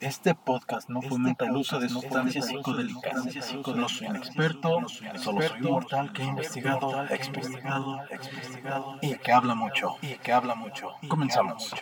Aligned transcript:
Este 0.00 0.34
podcast 0.34 0.88
no 0.88 1.02
fomenta 1.02 1.44
el 1.44 1.56
uso 1.56 1.78
de 1.78 1.90
sustancias 1.90 2.46
psicodélicas. 2.46 3.22
No 3.76 3.86
soy 3.86 4.06
un 4.06 4.16
experto, 4.16 4.80
solo 5.16 5.42
soy 5.42 5.60
un 5.60 5.72
mortal 5.72 6.10
que 6.14 6.22
ha 6.22 6.26
investigado, 6.26 7.02
investigado, 7.02 8.00
investigado 8.10 8.98
y 9.02 9.14
que 9.16 9.30
habla 9.32 9.54
mucho, 9.54 9.96
y 10.00 10.14
que 10.14 10.32
habla 10.32 10.54
mucho. 10.54 10.92
Comenzamos. 11.06 11.74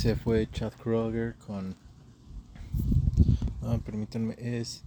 Ese 0.00 0.16
fue 0.16 0.48
Chad 0.50 0.72
Kroger 0.82 1.34
con. 1.46 1.76
Ah, 3.60 3.78
permítanme, 3.84 4.34
es. 4.38 4.82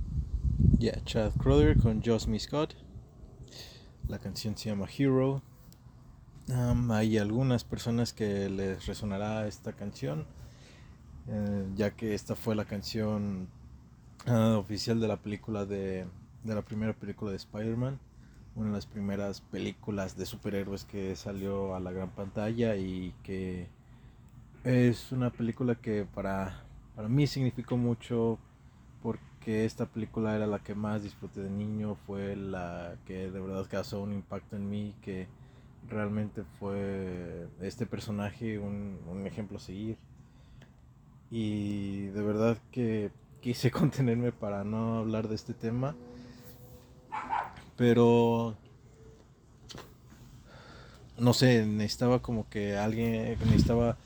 Ya, 0.79 1.03
Chad 1.05 1.33
Kroger 1.33 1.77
con 1.77 2.01
Joss 2.01 2.27
Scott. 2.39 2.73
La 4.07 4.17
canción 4.17 4.57
se 4.57 4.69
llama 4.69 4.87
Hero. 4.97 5.43
Am, 6.51 6.89
hay 6.89 7.19
algunas 7.19 7.63
personas 7.63 8.11
que 8.11 8.49
les 8.49 8.87
resonará 8.87 9.47
esta 9.47 9.73
canción, 9.73 10.25
eh, 11.27 11.67
ya 11.75 11.91
que 11.91 12.15
esta 12.15 12.35
fue 12.35 12.55
la 12.55 12.65
canción 12.65 13.49
ah, 14.25 14.57
oficial 14.57 14.99
de 14.99 15.09
la 15.09 15.17
película 15.17 15.67
de, 15.67 16.07
de 16.43 16.55
la 16.55 16.63
primera 16.63 16.93
película 16.93 17.29
de 17.29 17.37
Spider-Man 17.37 17.99
una 18.55 18.67
de 18.67 18.73
las 18.73 18.85
primeras 18.87 19.41
películas 19.41 20.17
de 20.17 20.25
superhéroes 20.25 20.85
que 20.85 21.15
salió 21.15 21.75
a 21.75 21.79
la 21.79 21.91
gran 21.91 22.09
pantalla 22.09 22.75
y 22.75 23.13
que 23.23 23.67
es 24.63 25.11
una 25.11 25.29
película 25.29 25.75
que 25.75 26.05
para, 26.05 26.63
para 26.95 27.09
mí 27.09 27.27
significó 27.27 27.77
mucho 27.77 28.39
porque 29.01 29.65
esta 29.65 29.85
película 29.85 30.35
era 30.35 30.47
la 30.47 30.59
que 30.59 30.75
más 30.75 31.03
disfruté 31.03 31.41
de 31.41 31.49
niño, 31.49 31.95
fue 32.07 32.35
la 32.35 32.95
que 33.05 33.29
de 33.29 33.39
verdad 33.39 33.67
causó 33.69 34.01
un 34.01 34.13
impacto 34.13 34.55
en 34.55 34.69
mí, 34.69 34.95
que 35.01 35.27
realmente 35.89 36.43
fue 36.59 37.47
este 37.61 37.85
personaje 37.85 38.57
un, 38.57 38.99
un 39.09 39.27
ejemplo 39.27 39.57
a 39.57 39.61
seguir. 39.61 39.97
Y 41.29 42.07
de 42.07 42.21
verdad 42.21 42.57
que 42.71 43.11
quise 43.41 43.71
contenerme 43.71 44.31
para 44.31 44.63
no 44.63 44.99
hablar 44.99 45.27
de 45.27 45.35
este 45.35 45.53
tema. 45.53 45.95
Pero 47.75 48.55
no 51.17 51.33
sé, 51.33 51.65
necesitaba 51.65 52.21
como 52.21 52.49
que 52.49 52.77
alguien, 52.77 53.37
necesitaba 53.45 53.97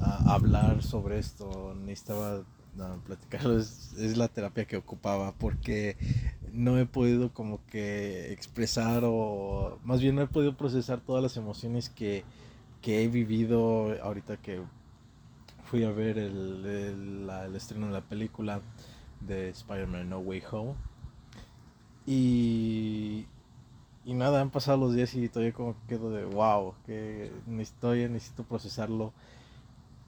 ah, 0.00 0.34
hablar 0.34 0.82
sobre 0.82 1.18
esto, 1.18 1.74
necesitaba 1.74 2.42
ah, 2.78 2.96
platicarlo, 3.04 3.58
es, 3.58 4.16
la 4.16 4.28
terapia 4.28 4.64
que 4.64 4.76
ocupaba 4.76 5.32
porque 5.32 5.96
no 6.52 6.78
he 6.78 6.86
podido 6.86 7.32
como 7.32 7.64
que 7.66 8.32
expresar 8.32 9.02
o 9.04 9.78
más 9.84 10.00
bien 10.00 10.16
no 10.16 10.22
he 10.22 10.26
podido 10.26 10.56
procesar 10.56 11.00
todas 11.00 11.22
las 11.22 11.36
emociones 11.36 11.88
que, 11.90 12.24
que 12.82 13.04
he 13.04 13.08
vivido 13.08 13.96
ahorita 14.02 14.36
que 14.36 14.60
fui 15.70 15.84
a 15.84 15.90
ver 15.90 16.18
el, 16.18 16.66
el, 16.66 17.54
estreno 17.54 17.86
de 17.86 17.92
la 17.92 18.00
película 18.00 18.60
de 19.20 19.50
Spider-Man 19.50 20.10
No 20.10 20.18
Way 20.18 20.42
Home. 20.50 20.74
Y, 22.06 23.26
y 24.04 24.14
nada, 24.14 24.40
han 24.40 24.50
pasado 24.50 24.78
los 24.78 24.94
días 24.94 25.14
y 25.14 25.28
todavía 25.28 25.52
como 25.52 25.74
que 25.74 25.94
quedo 25.94 26.10
de 26.10 26.24
wow, 26.24 26.74
que 26.86 27.30
necesito, 27.46 27.94
necesito 27.94 28.42
procesarlo. 28.42 29.12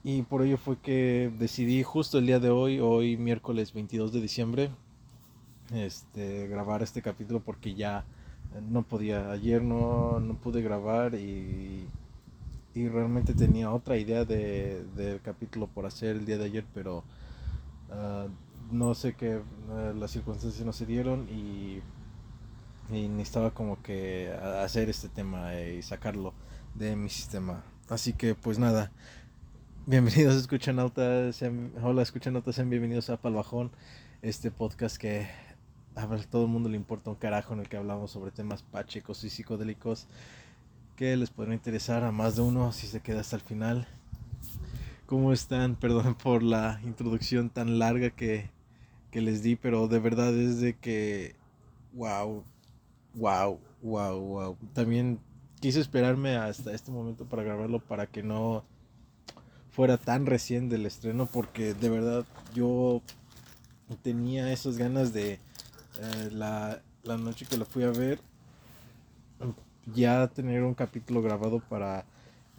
Y 0.03 0.23
por 0.23 0.41
ello 0.41 0.57
fue 0.57 0.77
que 0.77 1.31
decidí 1.39 1.81
justo 1.81 2.17
el 2.17 2.25
día 2.25 2.39
de 2.39 2.49
hoy, 2.49 2.79
hoy 2.79 3.15
miércoles 3.15 3.71
22 3.71 4.11
de 4.11 4.19
diciembre, 4.19 4.69
este, 5.71 6.47
grabar 6.47 6.83
este 6.83 7.01
capítulo 7.01 7.39
porque 7.39 7.73
ya 7.73 8.03
no 8.69 8.83
podía, 8.83 9.31
ayer 9.31 9.63
no, 9.63 10.19
no 10.19 10.35
pude 10.35 10.61
grabar 10.61 11.15
y, 11.15 11.87
y 12.75 12.87
realmente 12.89 13.33
tenía 13.33 13.71
otra 13.71 13.97
idea 13.97 14.25
de, 14.25 14.83
del 14.95 15.21
capítulo 15.21 15.67
por 15.67 15.85
hacer 15.85 16.17
el 16.17 16.25
día 16.25 16.37
de 16.37 16.45
ayer, 16.45 16.65
pero 16.73 17.05
ah, 17.89 18.27
no 18.71 18.93
sé 18.95 19.13
qué, 19.13 19.39
ah, 19.71 19.93
las 19.95 20.11
circunstancias 20.11 20.65
no 20.65 20.73
se 20.73 20.85
dieron 20.85 21.29
y, 21.29 21.81
y 22.93 23.07
necesitaba 23.07 23.51
como 23.51 23.81
que 23.81 24.33
hacer 24.33 24.89
este 24.89 25.07
tema 25.07 25.55
y 25.61 25.81
sacarlo 25.81 26.33
de 26.75 26.97
mi 26.97 27.07
sistema. 27.07 27.63
Así 27.89 28.13
que 28.13 28.35
pues 28.35 28.59
nada, 28.59 28.91
bienvenidos 29.85 30.35
a 30.35 30.39
Escuchanautas, 30.39 31.35
sean, 31.35 31.73
hola 31.83 32.01
Escuchanautas, 32.03 32.55
sean 32.55 32.69
bienvenidos 32.69 33.09
a 33.09 33.17
Palbajón, 33.17 33.69
este 34.21 34.49
podcast 34.49 34.95
que 34.95 35.27
a 35.95 36.07
todo 36.29 36.43
el 36.43 36.47
mundo 36.47 36.69
le 36.69 36.77
importa 36.77 37.09
un 37.09 37.17
carajo 37.17 37.53
en 37.53 37.59
el 37.59 37.67
que 37.67 37.75
hablamos 37.75 38.11
sobre 38.11 38.31
temas 38.31 38.63
pachecos 38.63 39.25
y 39.25 39.29
psicodélicos 39.29 40.07
que 40.95 41.17
les 41.17 41.31
podrán 41.31 41.55
interesar 41.55 42.03
a 42.05 42.13
más 42.13 42.37
de 42.37 42.43
uno 42.43 42.71
si 42.71 42.87
se 42.87 43.01
queda 43.01 43.19
hasta 43.19 43.35
el 43.35 43.41
final. 43.41 43.87
¿Cómo 45.05 45.33
están? 45.33 45.75
Perdón 45.79 46.15
por 46.15 46.43
la 46.43 46.79
introducción 46.85 47.49
tan 47.49 47.77
larga 47.77 48.09
que, 48.09 48.51
que 49.11 49.19
les 49.19 49.43
di, 49.43 49.57
pero 49.57 49.89
de 49.89 49.99
verdad 49.99 50.33
es 50.33 50.61
de 50.61 50.77
que, 50.77 51.35
wow, 51.91 52.43
wow, 53.15 53.59
wow, 53.81 54.19
wow. 54.19 54.57
También 54.71 55.19
quise 55.59 55.81
esperarme 55.81 56.37
hasta 56.37 56.73
este 56.73 56.89
momento 56.89 57.25
para 57.25 57.43
grabarlo 57.43 57.79
para 57.79 58.07
que 58.07 58.23
no 58.23 58.63
fuera 59.73 59.97
tan 59.97 60.25
recién 60.25 60.69
del 60.69 60.85
estreno, 60.85 61.25
porque 61.25 61.73
de 61.73 61.89
verdad 61.89 62.25
yo 62.53 63.01
tenía 64.03 64.51
esas 64.53 64.77
ganas 64.77 65.13
de 65.13 65.33
eh, 65.33 66.29
la, 66.31 66.81
la, 67.03 67.17
noche 67.17 67.45
que 67.47 67.57
lo 67.57 67.65
fui 67.65 67.83
a 67.83 67.89
ver, 67.89 68.19
ya 69.93 70.27
tener 70.27 70.63
un 70.63 70.75
capítulo 70.75 71.21
grabado 71.21 71.59
para 71.59 72.05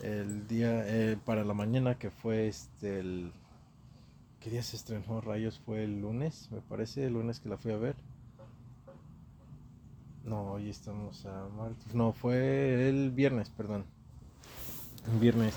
el 0.02 0.46
día, 0.48 0.84
eh, 0.86 1.16
para 1.24 1.44
la 1.44 1.54
mañana, 1.54 1.96
que 1.96 2.10
fue 2.10 2.48
este, 2.48 2.98
el... 3.00 3.32
¿Qué 4.40 4.50
día 4.50 4.62
se 4.62 4.76
estrenó 4.76 5.20
Rayos? 5.20 5.58
Fue 5.64 5.84
el 5.84 6.00
lunes, 6.00 6.48
me 6.50 6.60
parece, 6.60 7.06
el 7.06 7.14
lunes 7.14 7.40
que 7.40 7.48
la 7.48 7.56
fui 7.56 7.72
a 7.72 7.76
ver. 7.76 7.94
No, 10.24 10.52
hoy 10.52 10.68
estamos 10.68 11.24
a 11.26 11.48
martes. 11.56 11.94
No, 11.94 12.12
fue 12.12 12.88
el 12.88 13.10
viernes, 13.10 13.48
perdón. 13.50 13.84
El 15.12 15.18
viernes. 15.18 15.54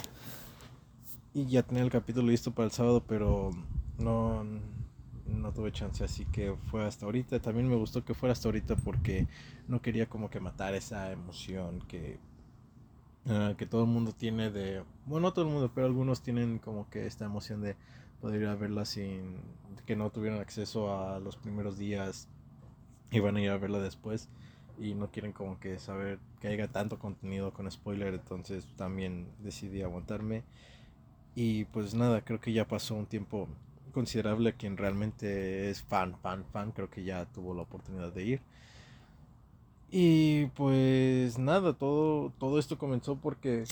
Y 1.37 1.45
ya 1.45 1.61
tenía 1.61 1.83
el 1.83 1.91
capítulo 1.91 2.31
listo 2.31 2.51
para 2.51 2.65
el 2.65 2.71
sábado, 2.71 3.03
pero 3.07 3.51
no, 3.99 4.43
no 5.27 5.53
tuve 5.53 5.71
chance, 5.71 6.03
así 6.03 6.25
que 6.25 6.55
fue 6.71 6.83
hasta 6.83 7.05
ahorita. 7.05 7.39
También 7.39 7.69
me 7.69 7.75
gustó 7.75 8.03
que 8.03 8.15
fuera 8.15 8.33
hasta 8.33 8.47
ahorita 8.47 8.75
porque 8.77 9.27
no 9.67 9.79
quería 9.79 10.09
como 10.09 10.31
que 10.31 10.39
matar 10.39 10.73
esa 10.73 11.11
emoción 11.11 11.79
que, 11.87 12.17
uh, 13.27 13.55
que 13.55 13.67
todo 13.67 13.83
el 13.83 13.87
mundo 13.87 14.13
tiene 14.13 14.49
de... 14.49 14.83
Bueno, 15.05 15.27
no 15.27 15.33
todo 15.33 15.45
el 15.45 15.51
mundo, 15.51 15.71
pero 15.75 15.85
algunos 15.85 16.23
tienen 16.23 16.57
como 16.57 16.89
que 16.89 17.05
esta 17.05 17.25
emoción 17.25 17.61
de 17.61 17.75
poder 18.19 18.41
ir 18.41 18.47
a 18.47 18.55
verla 18.55 18.85
sin 18.85 19.35
que 19.85 19.95
no 19.95 20.09
tuvieran 20.09 20.39
acceso 20.39 20.91
a 20.91 21.19
los 21.19 21.35
primeros 21.37 21.77
días 21.77 22.27
y 23.11 23.19
van 23.19 23.37
a 23.37 23.41
ir 23.41 23.51
a 23.51 23.59
verla 23.59 23.77
después 23.77 24.27
y 24.79 24.95
no 24.95 25.11
quieren 25.11 25.33
como 25.33 25.59
que 25.59 25.77
saber 25.77 26.17
que 26.39 26.47
haya 26.47 26.67
tanto 26.67 26.97
contenido 26.97 27.53
con 27.53 27.69
spoiler, 27.69 28.15
entonces 28.15 28.65
también 28.75 29.27
decidí 29.43 29.83
aguantarme. 29.83 30.43
Y 31.39 31.65
pues 31.65 31.93
nada, 31.93 32.21
creo 32.21 32.41
que 32.41 32.51
ya 32.51 32.67
pasó 32.67 32.95
un 32.95 33.05
tiempo 33.05 33.47
considerable 33.93 34.53
quien 34.53 34.75
realmente 34.75 35.69
es 35.69 35.83
fan, 35.83 36.17
fan, 36.17 36.43
fan, 36.45 36.71
creo 36.71 36.89
que 36.89 37.03
ya 37.03 37.25
tuvo 37.25 37.53
la 37.53 37.61
oportunidad 37.61 38.11
de 38.11 38.23
ir. 38.23 38.41
Y 39.91 40.47
pues 40.47 41.37
nada, 41.37 41.73
todo, 41.73 42.31
todo 42.39 42.57
esto 42.57 42.79
comenzó 42.79 43.17
porque, 43.17 43.65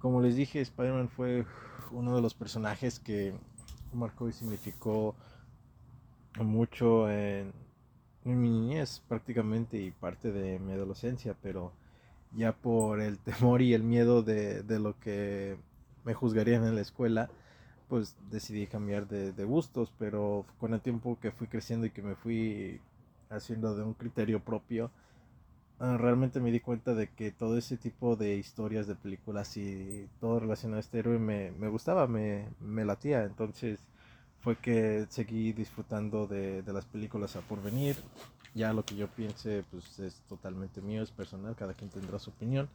como 0.00 0.20
les 0.20 0.34
dije, 0.34 0.60
Spider-Man 0.60 1.10
fue 1.10 1.46
uno 1.92 2.16
de 2.16 2.20
los 2.20 2.34
personajes 2.34 2.98
que 2.98 3.34
marcó 3.92 4.28
y 4.28 4.32
significó 4.32 5.14
mucho 6.42 7.08
en, 7.08 7.52
en 8.24 8.40
mi 8.40 8.50
niñez 8.50 9.00
prácticamente 9.06 9.80
y 9.80 9.92
parte 9.92 10.32
de 10.32 10.58
mi 10.58 10.72
adolescencia, 10.72 11.36
pero 11.40 11.72
ya 12.36 12.52
por 12.52 13.00
el 13.00 13.18
temor 13.18 13.62
y 13.62 13.74
el 13.74 13.82
miedo 13.82 14.22
de, 14.22 14.62
de 14.62 14.78
lo 14.78 14.98
que 15.00 15.56
me 16.04 16.14
juzgarían 16.14 16.64
en 16.64 16.74
la 16.74 16.80
escuela, 16.80 17.28
pues 17.88 18.16
decidí 18.30 18.66
cambiar 18.66 19.08
de, 19.08 19.32
de, 19.32 19.44
gustos, 19.44 19.92
pero 19.98 20.44
con 20.58 20.74
el 20.74 20.80
tiempo 20.80 21.18
que 21.20 21.32
fui 21.32 21.46
creciendo 21.46 21.86
y 21.86 21.90
que 21.90 22.02
me 22.02 22.14
fui 22.14 22.80
haciendo 23.30 23.74
de 23.76 23.82
un 23.82 23.94
criterio 23.94 24.40
propio, 24.40 24.90
uh, 25.80 25.96
realmente 25.96 26.40
me 26.40 26.50
di 26.50 26.60
cuenta 26.60 26.94
de 26.94 27.08
que 27.08 27.30
todo 27.30 27.56
ese 27.56 27.76
tipo 27.76 28.16
de 28.16 28.36
historias, 28.36 28.86
de 28.86 28.94
películas 28.94 29.56
y 29.56 30.08
todo 30.20 30.40
relacionado 30.40 30.78
a 30.78 30.80
este 30.80 30.98
héroe 30.98 31.18
me, 31.18 31.50
me 31.52 31.68
gustaba, 31.68 32.06
me, 32.06 32.48
me, 32.60 32.84
latía, 32.84 33.24
entonces 33.24 33.80
fue 34.40 34.56
que 34.56 35.06
seguí 35.10 35.52
disfrutando 35.52 36.26
de, 36.26 36.62
de 36.62 36.72
las 36.72 36.84
películas 36.86 37.36
a 37.36 37.40
por 37.40 37.62
venir. 37.62 37.96
Ya 38.58 38.72
lo 38.72 38.84
que 38.84 38.96
yo 38.96 39.06
piense 39.06 39.62
pues 39.70 40.00
es 40.00 40.20
totalmente 40.28 40.80
mío, 40.80 41.00
es 41.00 41.12
personal, 41.12 41.54
cada 41.54 41.74
quien 41.74 41.90
tendrá 41.90 42.18
su 42.18 42.30
opinión. 42.30 42.68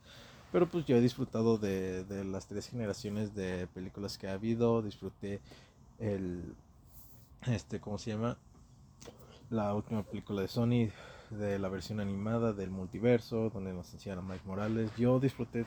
Pero 0.54 0.70
pues 0.70 0.86
yo 0.86 0.96
he 0.96 1.02
disfrutado 1.02 1.58
de, 1.58 2.06
de, 2.06 2.24
las 2.24 2.48
tres 2.48 2.70
generaciones 2.70 3.36
de 3.36 3.68
películas 3.68 4.18
que 4.18 4.30
ha 4.30 4.34
habido. 4.34 4.82
Disfruté 4.82 5.42
el, 6.00 6.56
este, 7.48 7.82
¿cómo 7.82 7.98
se 7.98 8.12
llama? 8.12 8.38
La 9.50 9.74
última 9.74 10.04
película 10.04 10.42
de 10.42 10.48
Sony, 10.48 10.90
de 11.32 11.60
la 11.60 11.68
versión 11.68 12.00
animada 12.00 12.54
del 12.54 12.70
multiverso, 12.70 13.50
donde 13.50 13.74
nos 13.74 13.94
enseñan 13.94 14.20
a 14.20 14.22
Mike 14.22 14.46
Morales. 14.46 14.90
Yo 14.96 15.20
disfruté 15.20 15.66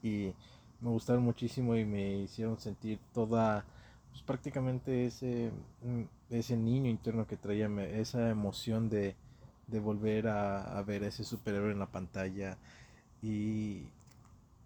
y 0.00 0.32
me 0.80 0.90
gustaron 0.90 1.24
muchísimo 1.24 1.74
y 1.74 1.84
me 1.84 2.18
hicieron 2.18 2.56
sentir 2.60 3.00
toda, 3.12 3.64
pues 4.10 4.22
prácticamente 4.22 5.06
ese, 5.06 5.50
mm, 5.82 6.02
ese 6.30 6.56
niño 6.56 6.88
interno 6.88 7.26
que 7.26 7.36
traía, 7.36 7.66
esa 7.98 8.30
emoción 8.30 8.88
de, 8.88 9.16
de 9.70 9.80
volver 9.80 10.28
a, 10.28 10.78
a 10.78 10.82
ver 10.82 11.04
a 11.04 11.08
ese 11.08 11.24
superhéroe 11.24 11.72
en 11.72 11.78
la 11.78 11.90
pantalla. 11.90 12.58
Y, 13.22 13.82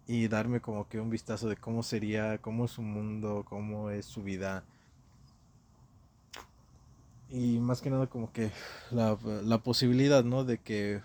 y 0.07 0.27
darme 0.27 0.61
como 0.61 0.87
que 0.87 0.99
un 0.99 1.09
vistazo 1.09 1.49
de 1.49 1.57
cómo 1.57 1.83
sería, 1.83 2.37
cómo 2.39 2.65
es 2.65 2.71
su 2.71 2.81
mundo, 2.81 3.45
cómo 3.47 3.89
es 3.89 4.05
su 4.05 4.23
vida. 4.23 4.63
Y 7.29 7.59
más 7.59 7.81
que 7.81 7.89
nada 7.89 8.07
como 8.07 8.31
que 8.31 8.51
la, 8.91 9.17
la 9.43 9.57
posibilidad, 9.57 10.23
¿no? 10.23 10.43
De 10.43 10.59
que, 10.59 11.01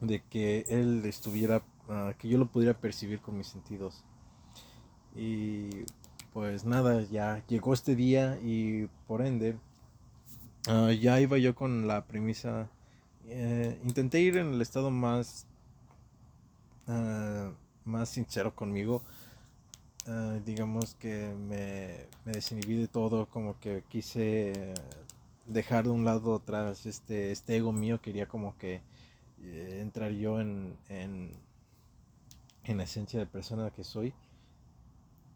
de 0.00 0.22
que 0.22 0.64
él 0.68 1.04
estuviera, 1.04 1.62
uh, 1.88 2.16
que 2.16 2.28
yo 2.28 2.38
lo 2.38 2.46
pudiera 2.46 2.74
percibir 2.74 3.20
con 3.20 3.36
mis 3.36 3.48
sentidos. 3.48 4.04
Y 5.16 5.68
pues 6.32 6.64
nada, 6.64 7.02
ya 7.02 7.42
llegó 7.48 7.74
este 7.74 7.96
día 7.96 8.38
y 8.40 8.86
por 9.08 9.20
ende 9.20 9.56
uh, 10.68 10.90
ya 10.90 11.20
iba 11.20 11.38
yo 11.38 11.54
con 11.54 11.86
la 11.86 12.04
premisa. 12.04 12.68
Eh, 13.26 13.78
intenté 13.84 14.20
ir 14.20 14.36
en 14.38 14.54
el 14.54 14.62
estado 14.62 14.90
más 14.90 15.46
uh, 16.86 17.52
más 17.84 18.08
sincero 18.08 18.54
conmigo. 18.54 19.02
Uh, 20.06 20.40
digamos 20.44 20.94
que 20.94 21.34
me, 21.34 22.06
me, 22.24 22.32
desinhibí 22.32 22.76
de 22.76 22.88
todo, 22.88 23.26
como 23.26 23.58
que 23.60 23.82
quise 23.88 24.74
dejar 25.46 25.84
de 25.84 25.90
un 25.90 26.04
lado 26.04 26.36
atrás 26.36 26.86
este, 26.86 27.32
este 27.32 27.56
ego 27.56 27.72
mío, 27.72 28.00
quería 28.00 28.26
como 28.26 28.56
que 28.58 28.80
eh, 29.42 29.78
entrar 29.80 30.12
yo 30.12 30.40
en, 30.40 30.76
en, 30.88 31.30
en 32.64 32.76
la 32.76 32.84
esencia 32.84 33.18
de 33.18 33.26
persona 33.26 33.70
que 33.70 33.84
soy. 33.84 34.12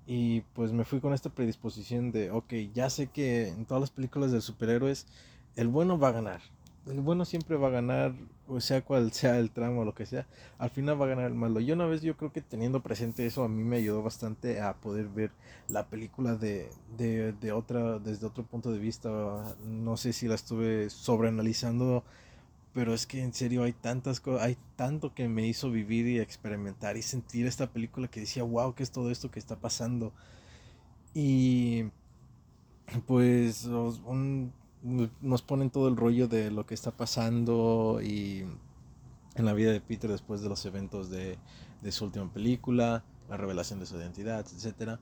Y 0.06 0.40
pues 0.54 0.72
me 0.72 0.84
fui 0.84 1.00
con 1.00 1.12
esta 1.12 1.30
predisposición 1.30 2.10
de, 2.10 2.30
ok, 2.30 2.52
ya 2.74 2.90
sé 2.90 3.06
que 3.06 3.48
en 3.48 3.64
todas 3.66 3.80
las 3.80 3.90
películas 3.90 4.32
de 4.32 4.40
superhéroes 4.40 5.06
el 5.54 5.68
bueno 5.68 5.98
va 5.98 6.08
a 6.08 6.12
ganar, 6.12 6.40
el 6.86 7.00
bueno 7.00 7.24
siempre 7.24 7.56
va 7.56 7.68
a 7.68 7.70
ganar, 7.70 8.12
o 8.48 8.60
sea 8.60 8.82
cual 8.82 9.12
sea 9.12 9.38
el 9.38 9.50
tramo 9.50 9.82
o 9.82 9.84
lo 9.84 9.94
que 9.94 10.06
sea, 10.06 10.26
al 10.58 10.70
final 10.70 11.00
va 11.00 11.06
a 11.06 11.10
ganar 11.10 11.26
el 11.26 11.34
malo. 11.34 11.60
Y 11.60 11.70
una 11.70 11.86
vez 11.86 12.02
yo 12.02 12.16
creo 12.16 12.32
que 12.32 12.40
teniendo 12.40 12.80
presente 12.80 13.24
eso 13.26 13.44
a 13.44 13.48
mí 13.48 13.62
me 13.62 13.76
ayudó 13.76 14.02
bastante 14.02 14.60
a 14.60 14.74
poder 14.74 15.08
ver 15.08 15.30
la 15.68 15.86
película 15.86 16.34
de, 16.34 16.68
de, 16.98 17.32
de 17.32 17.52
otra, 17.52 17.98
desde 18.00 18.26
otro 18.26 18.44
punto 18.44 18.72
de 18.72 18.78
vista. 18.78 19.54
No 19.64 19.96
sé 19.96 20.12
si 20.12 20.26
la 20.26 20.34
estuve 20.34 20.90
sobreanalizando, 20.90 22.02
pero 22.74 22.94
es 22.94 23.06
que 23.06 23.22
en 23.22 23.34
serio 23.34 23.64
hay 23.64 23.72
tantas 23.72 24.20
cosas, 24.20 24.42
hay 24.42 24.56
tanto 24.76 25.14
que 25.14 25.28
me 25.28 25.46
hizo 25.46 25.70
vivir 25.70 26.06
y 26.06 26.18
experimentar 26.18 26.96
y 26.96 27.02
sentir 27.02 27.46
esta 27.46 27.70
película 27.70 28.08
que 28.08 28.20
decía, 28.20 28.42
wow, 28.42 28.74
¿qué 28.74 28.82
es 28.82 28.90
todo 28.90 29.10
esto 29.10 29.30
que 29.30 29.38
está 29.38 29.56
pasando? 29.56 30.12
Y 31.14 31.84
pues 33.06 33.66
un, 33.66 34.52
nos 35.20 35.42
ponen 35.42 35.70
todo 35.70 35.88
el 35.88 35.96
rollo 35.96 36.28
de 36.28 36.50
lo 36.50 36.66
que 36.66 36.74
está 36.74 36.90
pasando 36.90 38.00
y 38.02 38.46
en 39.34 39.44
la 39.44 39.52
vida 39.52 39.72
de 39.72 39.80
Peter 39.80 40.10
después 40.10 40.40
de 40.40 40.48
los 40.48 40.64
eventos 40.64 41.10
de, 41.10 41.38
de 41.82 41.92
su 41.92 42.04
última 42.06 42.32
película. 42.32 43.04
la 43.28 43.36
revelación 43.36 43.78
de 43.80 43.86
su 43.86 43.96
identidad, 43.96 44.46
etc. 44.46 44.98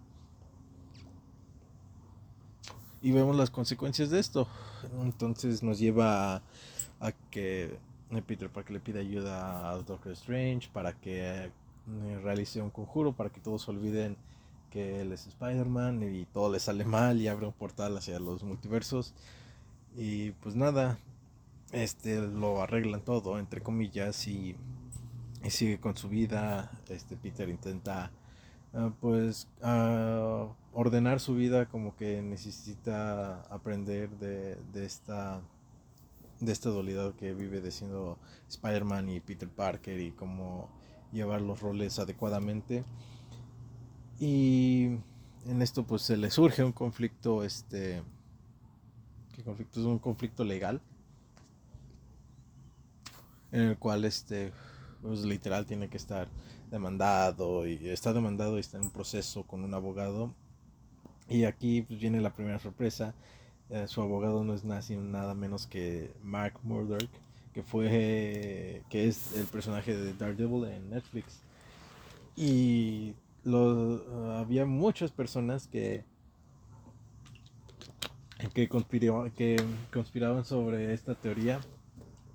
Y 3.03 3.13
vemos 3.13 3.37
las 3.37 3.51
consecuencias 3.51 4.11
de 4.11 4.19
esto. 4.19 4.49
Entonces 5.03 5.63
nos 5.63 5.79
lleva 5.79 6.37
a, 6.37 6.43
a 7.01 7.13
que 7.13 7.79
Peter 8.27 8.51
Parker 8.51 8.73
le 8.73 8.81
pide 8.81 9.01
ayuda 9.01 9.71
a 9.71 9.77
Doctor 9.77 10.13
Strange 10.13 10.69
para 10.73 10.93
que 10.93 11.45
eh, 11.45 11.51
realice 12.23 12.61
un 12.61 12.71
conjuro, 12.71 13.13
para 13.13 13.31
que 13.31 13.41
todos 13.41 13.69
olviden 13.69 14.17
que 14.71 15.01
él 15.01 15.13
es 15.13 15.27
Spider-Man 15.27 16.03
y 16.03 16.25
todo 16.27 16.53
le 16.53 16.61
sale 16.61 16.85
mal 16.85 17.21
y 17.21 17.29
abre 17.29 17.47
un 17.47 17.53
portal 17.53 17.97
hacia 17.97 18.19
los 18.21 18.43
multiversos. 18.45 19.15
Y 19.97 20.31
pues 20.33 20.55
nada, 20.55 20.99
este 21.73 22.21
lo 22.21 22.63
arreglan 22.63 23.03
todo, 23.03 23.39
entre 23.39 23.61
comillas, 23.61 24.27
y, 24.29 24.57
sigue 25.49 25.81
con 25.81 25.97
su 25.97 26.09
vida. 26.09 26.71
Este 26.89 27.17
Peter 27.17 27.49
intenta 27.49 28.11
ah, 28.75 28.91
pues 29.01 29.49
ah, 29.63 30.49
ordenar 30.73 31.21
su 31.21 31.35
vida 31.35 31.67
como 31.67 31.97
que 31.97 32.23
necesita 32.23 33.43
aprender 33.43 34.11
de, 34.19 34.57
de 34.73 34.85
esta 34.85 35.41
de 36.41 36.53
esta 36.53 36.71
dualidad 36.71 37.15
que 37.15 37.35
vive 37.35 37.61
de 37.61 37.71
siendo 37.71 38.19
Spider-Man 38.49 39.09
y 39.11 39.21
Peter 39.21 39.49
Parker 39.49 40.01
y 40.01 40.13
cómo 40.13 40.71
llevar 41.13 41.41
los 41.43 41.61
roles 41.61 41.99
adecuadamente. 41.99 42.85
Y 44.19 44.99
en 45.47 45.63
esto 45.63 45.87
pues 45.87 46.03
se 46.03 46.17
le 46.17 46.31
surge 46.31 46.65
un 46.65 46.73
conflicto, 46.73 47.45
este, 47.45 48.03
¿qué 49.35 49.43
conflicto? 49.43 49.81
Es 49.81 49.87
un 49.87 49.99
conflicto 49.99 50.45
legal, 50.45 50.81
en 53.53 53.63
el 53.63 53.79
cual 53.79 54.05
este, 54.05 54.53
pues 55.03 55.21
literal 55.21 55.67
tiene 55.67 55.89
que 55.89 55.97
estar 55.97 56.29
demandado 56.71 57.67
y 57.67 57.89
está 57.89 58.13
demandado 58.13 58.57
y 58.57 58.61
está 58.61 58.79
en 58.79 58.85
un 58.85 58.91
proceso 58.91 59.45
con 59.45 59.65
un 59.65 59.75
abogado. 59.75 60.35
Y 61.29 61.45
aquí 61.45 61.83
pues, 61.83 62.01
viene 62.01 62.21
la 62.21 62.35
primera 62.35 62.59
sorpresa. 62.59 63.15
Eh, 63.71 63.87
su 63.87 64.03
abogado 64.03 64.43
no 64.45 64.55
es 64.55 64.65
nada 64.65 65.35
menos 65.35 65.67
que 65.67 66.13
Mark 66.23 66.55
Murdock, 66.63 67.09
que 67.55 67.63
fue 67.63 68.83
que 68.89 69.09
es 69.09 69.37
el 69.37 69.47
personaje 69.47 69.97
de 69.97 70.13
Daredevil 70.15 70.65
en 70.65 70.91
Netflix. 70.91 71.41
Y 72.37 73.15
lo, 73.45 74.37
había 74.37 74.67
muchas 74.67 75.11
personas 75.11 75.67
que 75.67 76.05
que, 78.55 78.69
que 79.37 79.57
conspiraban 79.93 80.45
sobre 80.45 80.95
esta 80.95 81.15
teoría 81.15 81.61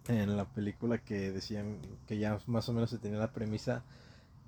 en 0.07 0.37
la 0.37 0.45
película 0.45 0.99
que 0.99 1.31
decían 1.31 1.79
que 2.07 2.17
ya 2.17 2.37
más 2.45 2.69
o 2.69 2.73
menos 2.73 2.91
se 2.91 2.99
tenía 2.99 3.17
la 3.17 3.31
premisa 3.31 3.83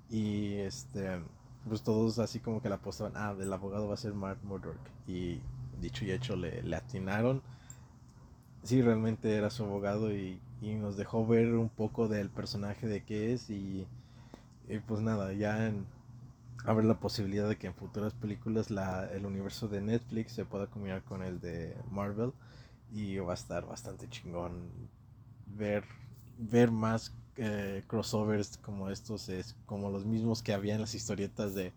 y 0.08 0.54
este 0.54 1.20
pues 1.68 1.82
todos 1.82 2.18
así 2.20 2.38
como 2.38 2.62
que 2.62 2.68
la 2.68 2.76
apostaban 2.76 3.14
ah 3.16 3.34
el 3.38 3.52
abogado 3.52 3.88
va 3.88 3.94
a 3.94 3.98
ser 3.98 4.14
Mark 4.14 4.38
Murdock 4.44 4.78
y 5.08 5.40
dicho 5.80 6.04
y 6.04 6.12
hecho 6.12 6.36
le, 6.36 6.62
le 6.62 6.76
atinaron. 6.76 7.42
Sí 8.62 8.82
realmente 8.82 9.34
era 9.36 9.50
su 9.50 9.64
abogado 9.64 10.12
y, 10.12 10.40
y, 10.60 10.74
nos 10.74 10.96
dejó 10.96 11.26
ver 11.26 11.54
un 11.54 11.68
poco 11.68 12.08
del 12.08 12.28
personaje 12.28 12.86
de 12.86 13.02
qué 13.04 13.32
es 13.32 13.50
y, 13.50 13.86
y 14.68 14.78
pues 14.80 15.00
nada 15.00 15.32
ya 15.32 15.66
en, 15.66 15.86
haber 16.64 16.84
la 16.84 16.98
posibilidad 16.98 17.48
de 17.48 17.56
que 17.56 17.68
en 17.68 17.74
futuras 17.74 18.14
películas 18.14 18.70
la, 18.70 19.08
el 19.12 19.26
universo 19.26 19.68
de 19.68 19.80
Netflix 19.80 20.32
se 20.32 20.44
pueda 20.44 20.66
combinar 20.66 21.02
con 21.02 21.22
el 21.22 21.40
de 21.40 21.76
Marvel 21.90 22.32
y 22.92 23.18
va 23.18 23.32
a 23.32 23.34
estar 23.34 23.66
bastante 23.66 24.08
chingón 24.08 24.68
ver, 25.46 25.84
ver 26.38 26.70
más 26.70 27.14
eh, 27.36 27.84
crossovers 27.86 28.58
como 28.58 28.90
estos, 28.90 29.28
es 29.28 29.54
como 29.66 29.90
los 29.90 30.04
mismos 30.04 30.42
que 30.42 30.52
había 30.52 30.74
en 30.74 30.80
las 30.80 30.94
historietas 30.94 31.54
de, 31.54 31.72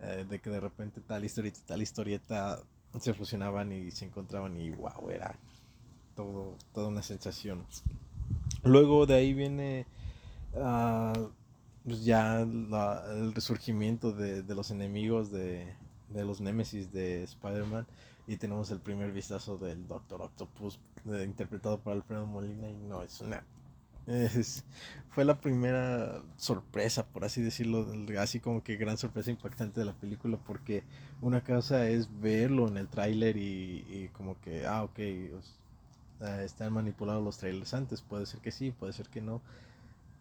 eh, 0.00 0.26
de 0.28 0.40
que 0.40 0.50
de 0.50 0.60
repente 0.60 1.00
tal 1.00 1.24
historieta 1.24 1.60
tal 1.66 1.82
historieta 1.82 2.62
se 2.98 3.14
fusionaban 3.14 3.72
y 3.72 3.90
se 3.90 4.06
encontraban 4.06 4.56
y 4.56 4.70
wow, 4.70 5.10
era 5.10 5.36
todo, 6.14 6.56
toda 6.72 6.88
una 6.88 7.02
sensación. 7.02 7.64
Luego 8.62 9.06
de 9.06 9.14
ahí 9.14 9.34
viene... 9.34 9.86
Uh, 10.54 11.30
pues 11.84 12.04
ya 12.04 12.40
el 12.40 13.34
resurgimiento 13.34 14.12
de, 14.12 14.42
de, 14.42 14.54
los 14.54 14.70
enemigos 14.70 15.30
de, 15.30 15.76
de 16.08 16.24
los 16.24 16.40
Némesis 16.40 16.92
de 16.92 17.24
Spider-Man 17.24 17.86
y 18.26 18.36
tenemos 18.38 18.70
el 18.70 18.80
primer 18.80 19.12
vistazo 19.12 19.58
del 19.58 19.86
Doctor 19.86 20.22
Octopus 20.22 20.80
interpretado 21.04 21.78
por 21.80 21.92
Alfredo 21.92 22.26
Molina 22.26 22.70
y 22.70 22.74
no 22.74 23.02
es 23.02 23.20
una 23.20 23.44
es, 24.06 24.64
fue 25.10 25.24
la 25.24 25.40
primera 25.40 26.22
sorpresa 26.36 27.06
por 27.06 27.24
así 27.24 27.42
decirlo 27.42 27.86
así 28.18 28.40
como 28.40 28.62
que 28.62 28.76
gran 28.76 28.98
sorpresa 28.98 29.30
impactante 29.30 29.80
de 29.80 29.86
la 29.86 29.94
película 29.94 30.38
porque 30.46 30.82
una 31.20 31.42
cosa 31.42 31.88
es 31.88 32.08
verlo 32.20 32.68
en 32.68 32.76
el 32.76 32.88
tráiler 32.88 33.36
y, 33.36 33.84
y, 33.88 34.10
como 34.12 34.40
que 34.40 34.66
ah 34.66 34.82
ok 34.84 34.98
están 36.42 36.72
manipulados 36.72 37.22
los 37.22 37.38
trailers 37.38 37.74
antes 37.74 38.00
puede 38.00 38.26
ser 38.26 38.40
que 38.40 38.50
sí 38.50 38.70
puede 38.70 38.92
ser 38.92 39.08
que 39.08 39.20
no 39.20 39.40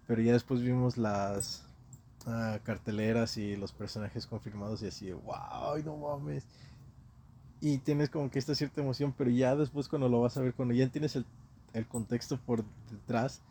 pero 0.07 0.21
ya 0.21 0.33
después 0.33 0.61
vimos 0.61 0.97
las 0.97 1.65
uh, 2.25 2.59
carteleras 2.63 3.37
y 3.37 3.55
los 3.55 3.71
personajes 3.71 4.27
confirmados 4.27 4.81
y 4.83 4.87
así, 4.87 5.11
wow, 5.11 5.77
no 5.83 5.97
mames. 5.97 6.45
Y 7.61 7.77
tienes 7.77 8.09
como 8.09 8.29
que 8.29 8.39
esta 8.39 8.55
cierta 8.55 8.81
emoción, 8.81 9.13
pero 9.17 9.29
ya 9.29 9.55
después 9.55 9.87
cuando 9.87 10.09
lo 10.09 10.21
vas 10.21 10.35
a 10.35 10.41
ver, 10.41 10.53
cuando 10.53 10.73
ya 10.73 10.89
tienes 10.89 11.15
el, 11.15 11.25
el 11.73 11.87
contexto 11.87 12.37
por 12.37 12.65
detrás, 12.91 13.41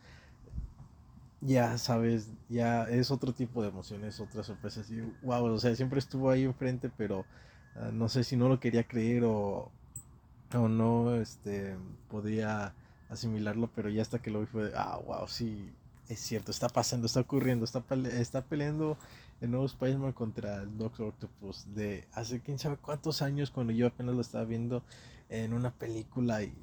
ya 1.45 1.77
sabes, 1.77 2.29
ya 2.49 2.83
es 2.83 3.11
otro 3.11 3.33
tipo 3.33 3.61
de 3.61 3.69
emociones, 3.69 4.19
otra 4.19 4.43
sorpresa. 4.43 4.81
Así, 4.81 5.01
wow, 5.21 5.45
o 5.45 5.59
sea, 5.59 5.75
siempre 5.75 5.99
estuvo 5.99 6.29
ahí 6.29 6.43
enfrente, 6.43 6.89
pero 6.97 7.25
uh, 7.75 7.91
no 7.91 8.09
sé 8.09 8.23
si 8.23 8.35
no 8.37 8.49
lo 8.49 8.59
quería 8.59 8.85
creer 8.87 9.23
o, 9.25 9.71
o 10.53 10.67
no 10.67 11.15
este, 11.15 11.75
podía 12.09 12.73
asimilarlo, 13.09 13.69
pero 13.75 13.89
ya 13.89 14.01
hasta 14.01 14.19
que 14.19 14.31
lo 14.31 14.41
vi 14.41 14.45
fue, 14.47 14.71
ah, 14.75 14.99
wow, 15.05 15.27
sí, 15.27 15.71
es 16.09 16.19
cierto, 16.19 16.51
está 16.51 16.69
pasando, 16.69 17.05
está 17.07 17.19
ocurriendo, 17.21 17.65
está, 17.65 17.83
está 18.19 18.41
peleando 18.43 18.97
el 19.41 19.51
nuevo 19.51 19.65
Spider-Man 19.65 20.13
contra 20.13 20.63
el 20.63 20.77
Doctor 20.77 21.07
Octopus 21.07 21.65
de 21.75 22.07
hace 22.13 22.39
quién 22.41 22.59
sabe 22.59 22.77
cuántos 22.77 23.21
años 23.21 23.51
cuando 23.51 23.73
yo 23.73 23.87
apenas 23.87 24.15
lo 24.15 24.21
estaba 24.21 24.45
viendo 24.45 24.83
en 25.29 25.53
una 25.53 25.71
película 25.71 26.43
y 26.43 26.53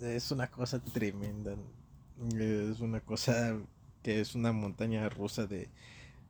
es 0.00 0.30
una 0.30 0.50
cosa 0.50 0.80
tremenda. 0.80 1.54
Es 2.38 2.80
una 2.80 3.00
cosa 3.00 3.56
que 4.04 4.20
es 4.20 4.34
una 4.34 4.52
montaña 4.52 5.08
rusa 5.08 5.46
de, 5.46 5.68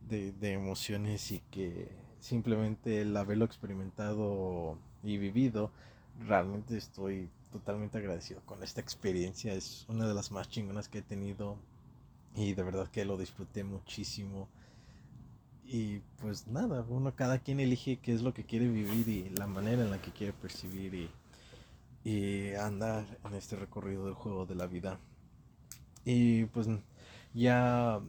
de, 0.09 0.53
emociones 0.53 1.33
y 1.33 1.41
que 1.51 1.89
simplemente 2.21 3.03
el 3.03 3.17
haberlo 3.17 3.45
experimentado 3.45 4.79
y 5.03 5.19
vivido, 5.19 5.73
realmente 6.27 6.77
estoy 6.77 7.29
totalmente 7.53 7.99
agradecido 7.99 8.41
con 8.47 8.63
esta 8.63 8.81
experiencia. 8.81 9.53
Es 9.53 9.87
una 9.89 10.07
de 10.07 10.15
las 10.15 10.31
más 10.31 10.49
chingonas 10.49 10.89
que 10.89 10.99
he 10.99 11.03
tenido 11.03 11.57
y 12.37 12.55
de 12.55 12.63
verdad 12.63 12.89
que 12.89 13.05
lo 13.05 13.19
disfruté 13.19 13.65
muchísimo. 13.65 14.49
Y 15.65 15.99
pues 16.21 16.47
nada, 16.47 16.87
uno 16.89 17.17
cada 17.17 17.41
quien 17.41 17.59
elige 17.59 17.99
qué 17.99 18.15
es 18.15 18.23
lo 18.23 18.33
que 18.35 18.45
quiere 18.45 18.69
vivir 18.69 19.09
y 19.09 19.31
la 19.31 19.49
manera 19.49 19.83
en 19.83 19.91
la 19.91 20.01
que 20.01 20.13
quiere 20.13 20.33
percibir 20.33 20.95
y, 20.95 21.11
y 22.09 22.55
andar 22.55 23.05
en 23.25 23.35
este 23.35 23.57
recorrido 23.57 24.05
del 24.05 24.15
juego 24.15 24.47
de 24.47 24.55
la 24.55 24.67
vida. 24.67 25.01
Y 26.05 26.45
pues 26.47 26.69
ya 27.35 28.01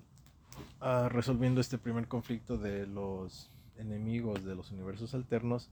uh, 0.82 1.10
resolviendo 1.10 1.60
este 1.60 1.78
primer 1.78 2.08
conflicto 2.08 2.58
de 2.58 2.88
los 2.88 3.50
enemigos 3.78 4.46
de 4.46 4.56
los 4.56 4.72
universos 4.72 5.14
alternos, 5.14 5.70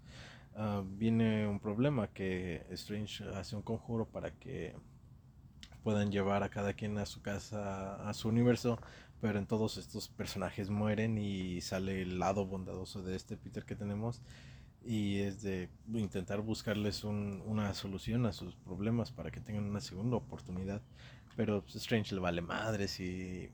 uh, 0.56 0.84
viene 0.98 1.48
un 1.48 1.60
problema 1.60 2.08
que 2.08 2.66
Strange 2.72 3.24
hace 3.36 3.56
un 3.56 3.62
conjuro 3.62 4.06
para 4.06 4.32
que 4.32 4.76
puedan 5.84 6.12
llevar 6.12 6.44
a 6.44 6.50
cada 6.50 6.74
quien 6.74 6.98
a 6.98 7.06
su 7.06 7.22
casa, 7.22 8.08
a 8.08 8.14
su 8.14 8.30
universo, 8.30 8.80
pero 9.22 9.38
en 9.40 9.46
todos 9.46 9.78
estos 9.78 10.08
personajes 10.08 10.70
mueren 10.70 11.18
y 11.18 11.62
sale 11.62 12.02
el 12.02 12.20
lado 12.20 12.46
bondadoso 12.46 13.04
de 13.04 13.16
este 13.16 13.38
Peter 13.38 13.64
que 13.64 13.76
tenemos 13.76 14.22
y 14.86 15.20
es 15.20 15.42
de 15.42 15.70
intentar 15.94 16.42
buscarles 16.42 17.04
una 17.04 17.74
solución 17.74 18.26
a 18.26 18.34
sus 18.34 18.56
problemas 18.56 19.12
para 19.12 19.32
que 19.32 19.40
tengan 19.40 19.64
una 19.64 19.80
segunda 19.80 20.18
oportunidad. 20.18 20.82
Pero 21.36 21.62
pues, 21.62 21.76
Strange 21.76 22.14
le 22.14 22.22
vale 22.22 22.42
madres 22.42 23.00
y, 23.00 23.50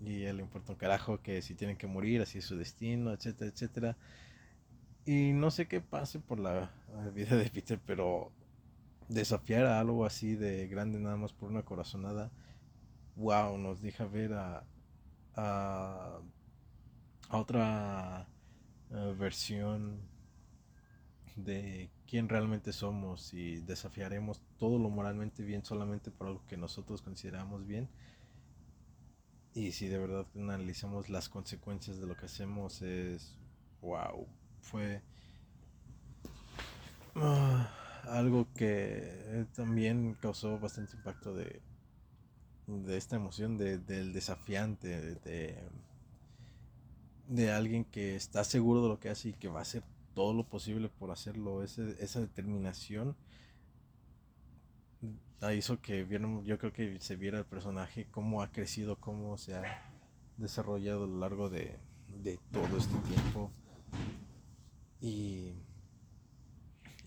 y 0.00 0.22
él 0.24 0.38
le 0.38 0.42
importa 0.42 0.72
un 0.72 0.78
carajo 0.78 1.20
que 1.22 1.42
si 1.42 1.54
tienen 1.54 1.76
que 1.76 1.86
morir, 1.86 2.22
así 2.22 2.38
es 2.38 2.44
su 2.44 2.56
destino, 2.56 3.12
etcétera, 3.12 3.50
etcétera. 3.50 3.96
Y 5.04 5.32
no 5.32 5.50
sé 5.50 5.66
qué 5.66 5.80
pase 5.80 6.18
por 6.18 6.38
la 6.38 6.70
vida 7.14 7.36
de 7.36 7.50
Peter, 7.50 7.80
pero 7.84 8.32
desafiar 9.08 9.66
a 9.66 9.80
algo 9.80 10.06
así 10.06 10.36
de 10.36 10.68
grande 10.68 11.00
nada 11.00 11.16
más 11.16 11.32
por 11.32 11.50
una 11.50 11.62
corazonada, 11.62 12.30
wow, 13.16 13.58
nos 13.58 13.82
deja 13.82 14.06
ver 14.06 14.32
a, 14.34 14.64
a, 15.34 16.20
otra 17.30 18.28
eh, 18.90 19.14
versión 19.18 20.00
de 21.36 21.90
quién 22.10 22.28
realmente 22.28 22.72
somos 22.72 23.32
y 23.34 23.60
desafiaremos 23.60 24.42
todo 24.58 24.80
lo 24.80 24.90
moralmente 24.90 25.44
bien 25.44 25.64
solamente 25.64 26.10
por 26.10 26.26
algo 26.26 26.42
que 26.48 26.56
nosotros 26.56 27.02
consideramos 27.02 27.64
bien. 27.68 27.88
Y 29.54 29.70
si 29.70 29.86
de 29.86 29.98
verdad 29.98 30.26
analizamos 30.34 31.08
las 31.08 31.28
consecuencias 31.28 32.00
de 32.00 32.06
lo 32.08 32.16
que 32.16 32.26
hacemos 32.26 32.82
es 32.82 33.38
wow, 33.80 34.26
fue 34.60 35.02
ah, 37.14 37.70
algo 38.08 38.48
que 38.54 39.46
también 39.54 40.14
causó 40.20 40.58
bastante 40.58 40.96
impacto 40.96 41.32
de, 41.32 41.62
de 42.66 42.96
esta 42.96 43.14
emoción 43.14 43.56
de, 43.56 43.78
del 43.78 44.12
desafiante, 44.12 45.14
de, 45.14 45.62
de 47.28 47.52
alguien 47.52 47.84
que 47.84 48.16
está 48.16 48.42
seguro 48.42 48.82
de 48.82 48.88
lo 48.88 48.98
que 48.98 49.10
hace 49.10 49.28
y 49.28 49.32
que 49.34 49.46
va 49.46 49.60
a 49.60 49.62
hacer 49.62 49.84
todo 50.14 50.34
lo 50.34 50.44
posible 50.44 50.88
por 50.88 51.10
hacerlo, 51.10 51.62
esa 51.62 52.20
determinación 52.20 53.16
hizo 55.54 55.80
que 55.80 56.04
vieron, 56.04 56.44
yo 56.44 56.58
creo 56.58 56.72
que 56.72 57.00
se 57.00 57.16
viera 57.16 57.38
el 57.38 57.46
personaje, 57.46 58.06
cómo 58.10 58.42
ha 58.42 58.52
crecido, 58.52 58.96
cómo 58.96 59.38
se 59.38 59.54
ha 59.54 59.90
desarrollado 60.36 61.04
a 61.04 61.06
lo 61.06 61.18
largo 61.18 61.48
de, 61.48 61.78
de 62.22 62.38
todo 62.52 62.76
este 62.76 62.96
tiempo 63.08 63.50
y, 65.00 65.54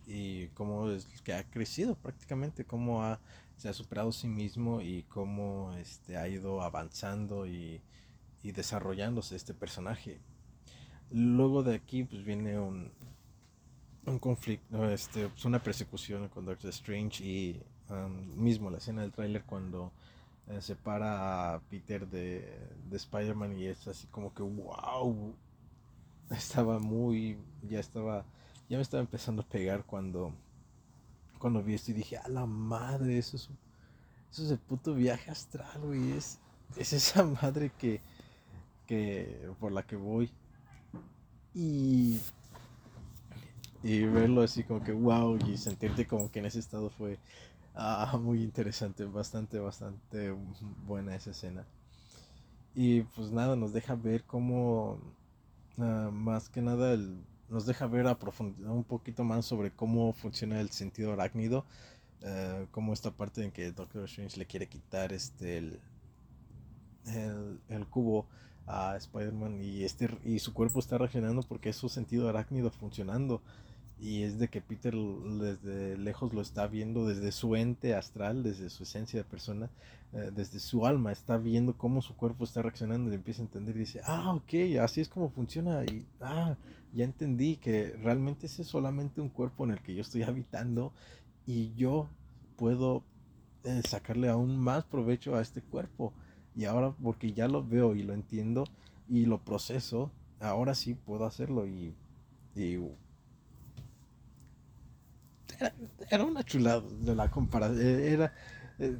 y 0.07 0.47
cómo 0.49 0.89
es 0.89 1.05
que 1.21 1.33
ha 1.33 1.43
crecido 1.43 1.95
prácticamente, 1.95 2.65
cómo 2.65 3.03
ha, 3.03 3.19
se 3.57 3.69
ha 3.69 3.73
superado 3.73 4.09
a 4.09 4.13
sí 4.13 4.27
mismo 4.27 4.81
y 4.81 5.03
cómo 5.03 5.73
este, 5.77 6.17
ha 6.17 6.27
ido 6.27 6.63
avanzando 6.63 7.45
y, 7.45 7.81
y 8.41 8.51
desarrollándose 8.51 9.35
este 9.35 9.53
personaje. 9.53 10.19
Luego 11.13 11.63
de 11.63 11.75
aquí 11.75 12.03
pues 12.03 12.25
viene 12.25 12.59
un, 12.59 12.91
un 14.05 14.19
conflicto, 14.19 14.89
este, 14.89 15.29
pues 15.29 15.45
una 15.45 15.61
persecución 15.61 16.27
con 16.29 16.45
Doctor 16.45 16.71
Strange 16.71 17.23
y 17.23 17.63
mismo 18.35 18.71
la 18.71 18.79
escena 18.79 19.03
del 19.03 19.11
tráiler 19.11 19.43
cuando 19.43 19.91
eh, 20.47 20.59
separa 20.61 21.53
a 21.53 21.59
Peter 21.61 22.07
de, 22.07 22.57
de 22.89 22.97
Spider-Man 22.97 23.57
y 23.57 23.65
es 23.65 23.87
así 23.87 24.07
como 24.07 24.33
que 24.33 24.41
wow, 24.41 25.35
estaba 26.31 26.79
muy, 26.79 27.37
ya 27.61 27.79
estaba, 27.79 28.25
ya 28.69 28.77
me 28.77 28.83
estaba 28.83 29.01
empezando 29.01 29.41
a 29.41 29.45
pegar 29.45 29.85
cuando, 29.85 30.33
cuando 31.37 31.61
vi 31.63 31.75
esto 31.75 31.91
y 31.91 31.93
dije, 31.93 32.17
a 32.17 32.27
la 32.27 32.45
madre, 32.45 33.17
eso 33.17 33.37
es, 33.37 33.49
eso 34.31 34.43
es 34.43 34.51
el 34.51 34.59
puto 34.59 34.95
viaje 34.95 35.31
astral, 35.31 35.79
güey, 35.81 36.11
es, 36.11 36.39
es 36.75 36.93
esa 36.93 37.23
madre 37.23 37.71
que, 37.77 38.01
que, 38.87 39.49
por 39.59 39.71
la 39.71 39.83
que 39.83 39.95
voy. 39.95 40.31
Y 41.55 42.19
y 43.83 44.05
verlo 44.05 44.41
así 44.41 44.63
como 44.63 44.81
que 44.81 44.93
wow 44.93 45.37
y 45.45 45.57
sentirte 45.57 46.07
como 46.07 46.31
que 46.31 46.39
en 46.39 46.45
ese 46.45 46.59
estado 46.59 46.89
fue 46.89 47.19
ah, 47.75 48.17
muy 48.21 48.41
interesante, 48.41 49.03
bastante, 49.05 49.59
bastante 49.59 50.33
buena 50.87 51.15
esa 51.15 51.31
escena. 51.31 51.65
Y 52.75 53.01
pues 53.01 53.31
nada, 53.31 53.55
nos 53.55 53.73
deja 53.73 53.95
ver 53.95 54.23
cómo, 54.23 54.99
ah, 55.77 56.09
más 56.13 56.49
que 56.49 56.61
nada, 56.61 56.97
nos 57.49 57.65
deja 57.65 57.85
ver 57.87 58.07
a 58.07 58.17
profundidad 58.17 58.71
un 58.71 58.85
poquito 58.85 59.23
más 59.25 59.45
sobre 59.45 59.71
cómo 59.71 60.13
funciona 60.13 60.61
el 60.61 60.69
sentido 60.71 61.13
arácnido, 61.13 61.65
uh, 62.21 62.65
como 62.71 62.93
esta 62.93 63.11
parte 63.11 63.43
en 63.43 63.51
que 63.51 63.71
Doctor 63.71 64.05
Strange 64.05 64.37
le 64.39 64.45
quiere 64.45 64.67
quitar 64.67 65.13
este 65.13 65.57
el, 65.57 65.79
el 67.69 67.85
cubo 67.87 68.27
a 68.65 68.95
Spider-Man 68.97 69.61
y, 69.61 69.83
este, 69.83 70.09
y 70.23 70.39
su 70.39 70.53
cuerpo 70.53 70.79
está 70.79 70.97
reaccionando 70.97 71.43
porque 71.43 71.69
es 71.69 71.75
su 71.75 71.89
sentido 71.89 72.29
arácnido 72.29 72.71
funcionando. 72.71 73.41
Y 73.99 74.23
es 74.23 74.37
de 74.37 74.49
que 74.49 74.59
Peter 74.59 74.93
desde 74.93 75.97
lejos 75.97 76.33
lo 76.33 76.41
está 76.41 76.67
viendo 76.67 77.07
desde 77.07 77.31
su 77.31 77.55
ente 77.55 77.95
astral, 77.95 78.43
desde 78.43 78.69
su 78.69 78.83
esencia 78.83 79.19
de 79.19 79.23
persona, 79.23 79.69
eh, 80.11 80.29
desde 80.35 80.59
su 80.59 80.85
alma, 80.85 81.13
está 81.13 81.37
viendo 81.37 81.77
cómo 81.77 82.01
su 82.01 82.13
cuerpo 82.15 82.43
está 82.43 82.61
reaccionando 82.61 83.11
y 83.11 83.15
empieza 83.15 83.41
a 83.41 83.45
entender 83.45 83.77
y 83.77 83.79
dice, 83.79 84.01
ah, 84.03 84.33
ok, 84.33 84.77
así 84.81 84.99
es 84.99 85.07
como 85.07 85.29
funciona 85.29 85.85
y, 85.85 86.05
ah, 86.19 86.57
ya 86.93 87.05
entendí 87.05 87.55
que 87.55 87.95
realmente 88.03 88.47
ese 88.47 88.63
es 88.63 88.67
solamente 88.67 89.21
un 89.21 89.29
cuerpo 89.29 89.63
en 89.63 89.71
el 89.71 89.81
que 89.81 89.95
yo 89.95 90.01
estoy 90.01 90.23
habitando 90.23 90.91
y 91.45 91.73
yo 91.75 92.09
puedo 92.57 93.03
eh, 93.63 93.81
sacarle 93.87 94.29
aún 94.29 94.59
más 94.59 94.83
provecho 94.83 95.35
a 95.35 95.41
este 95.41 95.61
cuerpo 95.61 96.13
y 96.55 96.65
ahora 96.65 96.93
porque 97.01 97.33
ya 97.33 97.47
lo 97.47 97.65
veo 97.65 97.95
y 97.95 98.03
lo 98.03 98.13
entiendo 98.13 98.65
y 99.09 99.25
lo 99.25 99.39
proceso, 99.39 100.11
ahora 100.39 100.75
sí 100.75 100.93
puedo 100.93 101.25
hacerlo 101.25 101.67
y, 101.67 101.95
y 102.55 102.77
era, 106.09 106.23
una 106.23 106.43
chulada 106.43 106.81
de 106.81 107.15
la 107.15 107.29
comparación. 107.29 107.79
Eh, 107.85 108.13
era, 108.13 108.33
eh, 108.79 108.97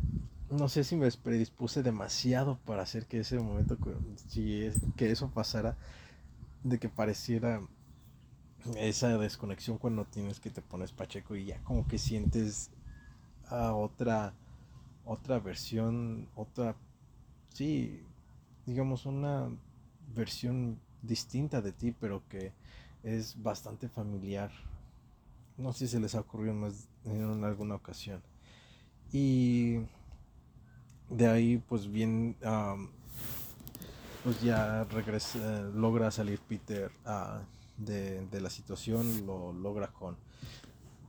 no 0.49 0.69
sé 0.69 0.83
si 0.83 0.95
me 0.95 1.09
predispuse 1.11 1.83
demasiado 1.83 2.59
para 2.65 2.83
hacer 2.83 3.05
que 3.05 3.19
ese 3.19 3.39
momento, 3.39 3.77
si 4.27 4.69
que 4.95 5.11
eso 5.11 5.29
pasara, 5.31 5.77
de 6.63 6.79
que 6.79 6.89
pareciera 6.89 7.61
esa 8.77 9.17
desconexión 9.17 9.77
cuando 9.77 10.05
tienes 10.05 10.39
que 10.39 10.49
te 10.49 10.61
pones 10.61 10.93
pacheco 10.93 11.35
y 11.35 11.45
ya 11.45 11.59
como 11.63 11.85
que 11.85 11.97
sientes 11.97 12.71
a 13.49 13.73
otra 13.73 14.33
otra 15.05 15.39
versión, 15.39 16.29
otra 16.35 16.75
sí, 17.53 18.03
digamos 18.65 19.05
una 19.05 19.49
versión 20.13 20.79
distinta 21.01 21.61
de 21.61 21.71
ti, 21.71 21.91
pero 21.91 22.27
que 22.27 22.51
es 23.03 23.41
bastante 23.41 23.89
familiar 23.89 24.51
no 25.57 25.71
sé 25.71 25.87
si 25.87 25.93
se 25.93 25.99
les 25.99 26.15
ha 26.15 26.19
ocurrido 26.19 26.53
más 26.53 26.87
en 27.05 27.43
alguna 27.43 27.75
ocasión. 27.75 28.21
Y 29.11 29.79
de 31.09 31.27
ahí 31.27 31.57
pues 31.57 31.91
bien, 31.91 32.35
pues 34.23 34.41
ya 34.41 34.83
regresa, 34.85 35.61
logra 35.73 36.09
salir 36.11 36.39
Peter 36.39 36.91
ah, 37.05 37.41
de, 37.77 38.27
la 38.41 38.49
situación, 38.49 39.25
lo 39.25 39.53
logra 39.53 39.87
con, 39.87 40.17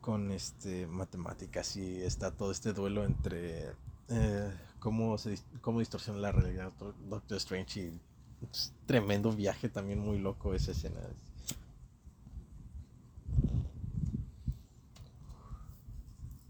con 0.00 0.30
este, 0.30 0.87
matemáticas 0.87 1.76
y 1.76 2.02
está 2.02 2.30
todo 2.30 2.50
este 2.50 2.72
duelo 2.72 3.04
entre 3.04 3.72
eh, 4.09 4.52
cómo, 4.85 5.16
cómo 5.62 5.79
distorsiona 5.79 6.18
la 6.18 6.31
realidad 6.31 6.70
Doctor 7.09 7.38
Strange 7.38 7.81
y 7.81 8.01
pues, 8.38 8.75
tremendo 8.85 9.33
viaje 9.33 9.70
también 9.70 9.99
muy 9.99 10.18
loco 10.18 10.53
esa 10.53 10.73
escena. 10.73 11.01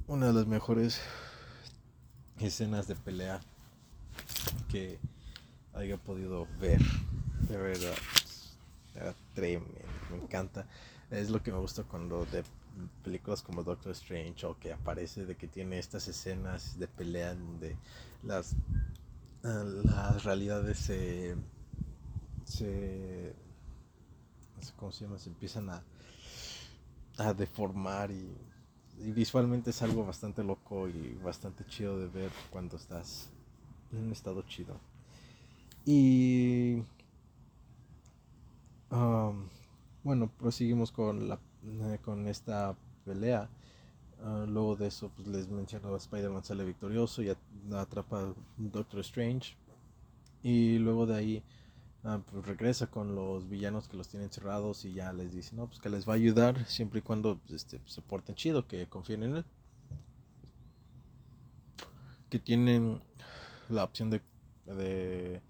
una 0.07 0.27
de 0.27 0.33
las 0.33 0.47
mejores 0.47 1.01
escenas 2.38 2.88
de 2.88 2.97
pelea 2.97 3.40
que 4.68 4.99
haya 5.73 5.97
podido 5.97 6.47
ver. 6.61 6.81
De 7.49 7.57
verdad, 7.57 7.94
era 8.94 9.14
tremendo, 9.35 9.81
me 10.11 10.23
encanta. 10.23 10.66
Es 11.11 11.31
lo 11.31 11.42
que 11.42 11.53
me 11.53 11.59
gusta 11.59 11.85
cuando 11.85 12.27
de 12.27 12.42
películas 13.02 13.42
como 13.42 13.62
Doctor 13.62 13.92
Strange 13.92 14.46
o 14.46 14.58
que 14.58 14.72
aparece 14.72 15.26
de 15.26 15.37
que 15.37 15.48
tiene 15.48 15.78
estas 15.78 16.08
escenas 16.08 16.78
de 16.78 16.88
pelea 16.88 17.34
donde 17.34 17.76
las, 18.22 18.56
las 19.42 20.24
realidades 20.24 20.78
se, 20.78 21.37
se, 22.44 23.34
no 24.56 24.62
sé 24.62 24.72
cómo 24.76 24.92
se 24.92 25.04
llama, 25.04 25.18
se 25.18 25.30
empiezan 25.30 25.70
a, 25.70 25.82
a 27.18 27.32
deformar 27.32 28.10
y 28.10 28.34
visualmente 28.98 29.70
es 29.70 29.82
algo 29.82 30.04
bastante 30.06 30.44
loco 30.44 30.88
y 30.88 31.18
bastante 31.22 31.64
chido 31.66 31.98
de 31.98 32.08
ver 32.08 32.30
cuando 32.50 32.76
estás 32.76 33.30
en 33.92 34.06
un 34.06 34.12
estado 34.12 34.42
chido. 34.42 34.78
Y 35.84 36.82
um, 38.90 39.48
bueno, 40.02 40.30
proseguimos 40.38 40.92
con, 40.92 41.28
la, 41.28 41.38
con 42.03 42.29
esta 42.29 42.77
pelea. 43.05 43.48
Uh, 44.22 44.46
luego 44.46 44.77
de 44.77 44.87
eso, 44.87 45.11
pues 45.14 45.29
les 45.29 45.48
menciono, 45.48 45.94
Spider-Man 45.96 46.44
sale 46.44 46.64
victorioso 46.64 47.22
y 47.22 47.35
atrapa 47.74 48.20
a 48.20 48.35
Doctor 48.57 49.00
Strange. 49.00 49.57
Y 50.42 50.79
luego 50.79 51.07
de 51.07 51.16
ahí 51.16 51.42
Ah, 52.07 52.20
pues 52.31 52.44
regresa 52.46 52.87
con 52.88 53.14
los 53.14 53.48
villanos 53.48 53.88
que 53.88 53.96
los 53.96 54.09
tienen 54.09 54.31
cerrados 54.31 54.85
y 54.85 54.92
ya 54.92 55.11
les 55.14 55.33
dice, 55.33 55.57
no, 55.57 55.66
pues 55.68 55.81
que 55.81 55.88
les 55.88 56.07
va 56.07 56.12
a 56.12 56.16
ayudar 56.16 56.66
siempre 56.66 56.98
y 56.98 57.03
cuando 57.03 57.38
pues, 57.38 57.62
este, 57.62 57.81
se 57.87 58.03
porten 58.03 58.35
chido, 58.35 58.66
que 58.68 58.87
confíen 58.87 59.22
en 59.22 59.37
él. 59.37 59.44
Que 62.29 62.38
tienen 62.38 63.00
la 63.70 63.85
opción 63.85 64.11
de, 64.11 64.20
de 64.66 65.40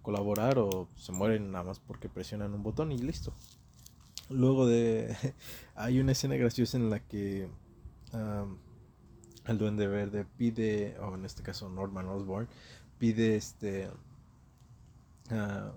colaborar 0.00 0.58
o 0.58 0.88
se 0.96 1.12
mueren 1.12 1.52
nada 1.52 1.64
más 1.64 1.78
porque 1.78 2.08
presionan 2.08 2.54
un 2.54 2.62
botón 2.62 2.90
y 2.90 2.96
listo. 2.96 3.34
Luego 4.30 4.66
de... 4.66 5.16
hay 5.74 6.00
una 6.00 6.12
escena 6.12 6.36
graciosa 6.36 6.76
en 6.76 6.90
la 6.90 7.00
que 7.00 7.48
el 9.46 9.58
duende 9.58 9.86
verde 9.86 10.26
pide, 10.36 10.96
o 10.98 11.14
en 11.14 11.24
este 11.24 11.42
caso 11.42 11.68
Norman 11.68 12.06
Osborn, 12.06 12.48
pide 12.98 13.36
este 13.36 13.88
Ah, 15.30 15.72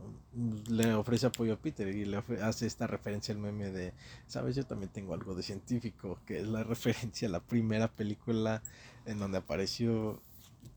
le 0.69 0.93
ofrece 0.93 1.25
apoyo 1.25 1.53
a 1.53 1.57
Peter 1.57 1.85
y 1.89 2.05
le 2.05 2.23
hace 2.41 2.65
esta 2.65 2.87
referencia 2.87 3.33
al 3.33 3.41
meme 3.41 3.69
de, 3.69 3.93
sabes, 4.25 4.55
yo 4.55 4.65
también 4.65 4.91
tengo 4.91 5.13
algo 5.13 5.35
de 5.35 5.43
científico, 5.43 6.19
que 6.25 6.39
es 6.39 6.47
la 6.47 6.63
referencia 6.63 7.27
a 7.27 7.31
la 7.31 7.41
primera 7.41 7.89
película 7.89 8.63
en 9.05 9.19
donde 9.19 9.39
apareció 9.39 10.21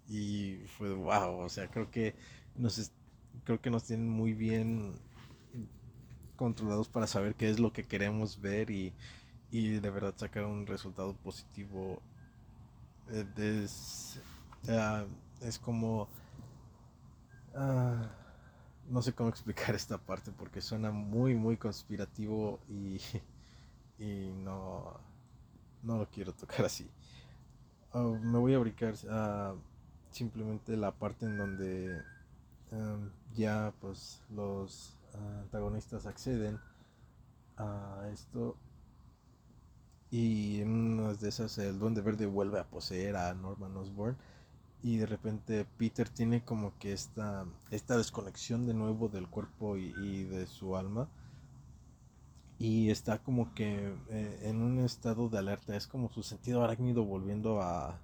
y 0.08 0.56
fue 0.76 0.92
wow, 0.92 1.38
o 1.38 1.48
sea, 1.48 1.68
creo 1.68 1.90
que 1.90 2.14
nos, 2.56 2.90
creo 3.44 3.60
que 3.60 3.70
nos 3.70 3.84
tienen 3.84 4.08
muy 4.08 4.32
bien 4.32 4.94
controlados 6.36 6.88
para 6.88 7.06
saber 7.06 7.34
qué 7.34 7.48
es 7.50 7.58
lo 7.58 7.72
que 7.72 7.84
queremos 7.84 8.40
ver 8.40 8.70
y, 8.70 8.92
y 9.50 9.78
de 9.80 9.90
verdad 9.90 10.14
sacar 10.16 10.44
un 10.44 10.66
resultado 10.66 11.14
positivo. 11.14 12.00
Eh, 13.10 13.26
es, 13.64 14.20
ah, 14.68 15.04
es 15.40 15.58
como... 15.58 16.08
Ah, 17.54 18.10
no 18.88 19.00
sé 19.02 19.12
cómo 19.12 19.28
explicar 19.30 19.74
esta 19.74 19.98
parte 19.98 20.32
porque 20.32 20.60
suena 20.60 20.90
muy, 20.90 21.34
muy 21.34 21.56
conspirativo 21.56 22.60
y, 22.68 23.00
y 23.98 24.32
no, 24.44 24.98
no 25.82 25.98
lo 25.98 26.08
quiero 26.10 26.32
tocar 26.32 26.66
así. 26.66 26.90
Ah, 27.92 28.02
me 28.20 28.38
voy 28.38 28.54
a 28.54 28.58
brincar 28.58 28.94
simplemente 30.10 30.76
la 30.76 30.92
parte 30.92 31.26
en 31.26 31.38
donde 31.38 32.02
ya 33.36 33.72
pues 33.80 34.20
los 34.30 34.96
antagonistas 35.42 36.06
acceden 36.06 36.58
a 37.56 38.08
esto 38.12 38.56
y 40.10 40.60
en 40.60 41.00
una 41.00 41.14
de 41.14 41.28
esas 41.28 41.58
el 41.58 41.78
duende 41.78 42.00
verde 42.00 42.26
vuelve 42.26 42.60
a 42.60 42.68
poseer 42.68 43.16
a 43.16 43.34
Norman 43.34 43.76
Osborn 43.76 44.16
y 44.82 44.98
de 44.98 45.06
repente 45.06 45.66
Peter 45.78 46.08
tiene 46.08 46.44
como 46.44 46.78
que 46.78 46.92
esta, 46.92 47.46
esta 47.70 47.96
desconexión 47.96 48.66
de 48.66 48.74
nuevo 48.74 49.08
del 49.08 49.28
cuerpo 49.28 49.76
y, 49.76 50.24
de 50.24 50.46
su 50.46 50.76
alma 50.76 51.08
y 52.58 52.90
está 52.90 53.18
como 53.18 53.54
que 53.54 53.94
eh, 54.10 54.40
en 54.42 54.62
un 54.62 54.78
estado 54.80 55.28
de 55.28 55.38
alerta, 55.38 55.74
es 55.74 55.86
como 55.86 56.10
su 56.10 56.22
sentido 56.22 56.62
arácnido 56.62 57.04
volviendo 57.04 57.60
a, 57.60 57.98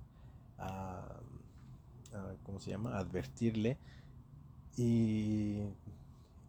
a, 0.58 1.06
¿cómo 2.42 2.60
se 2.60 2.70
llama? 2.70 2.98
advertirle 2.98 3.78
y, 4.76 5.60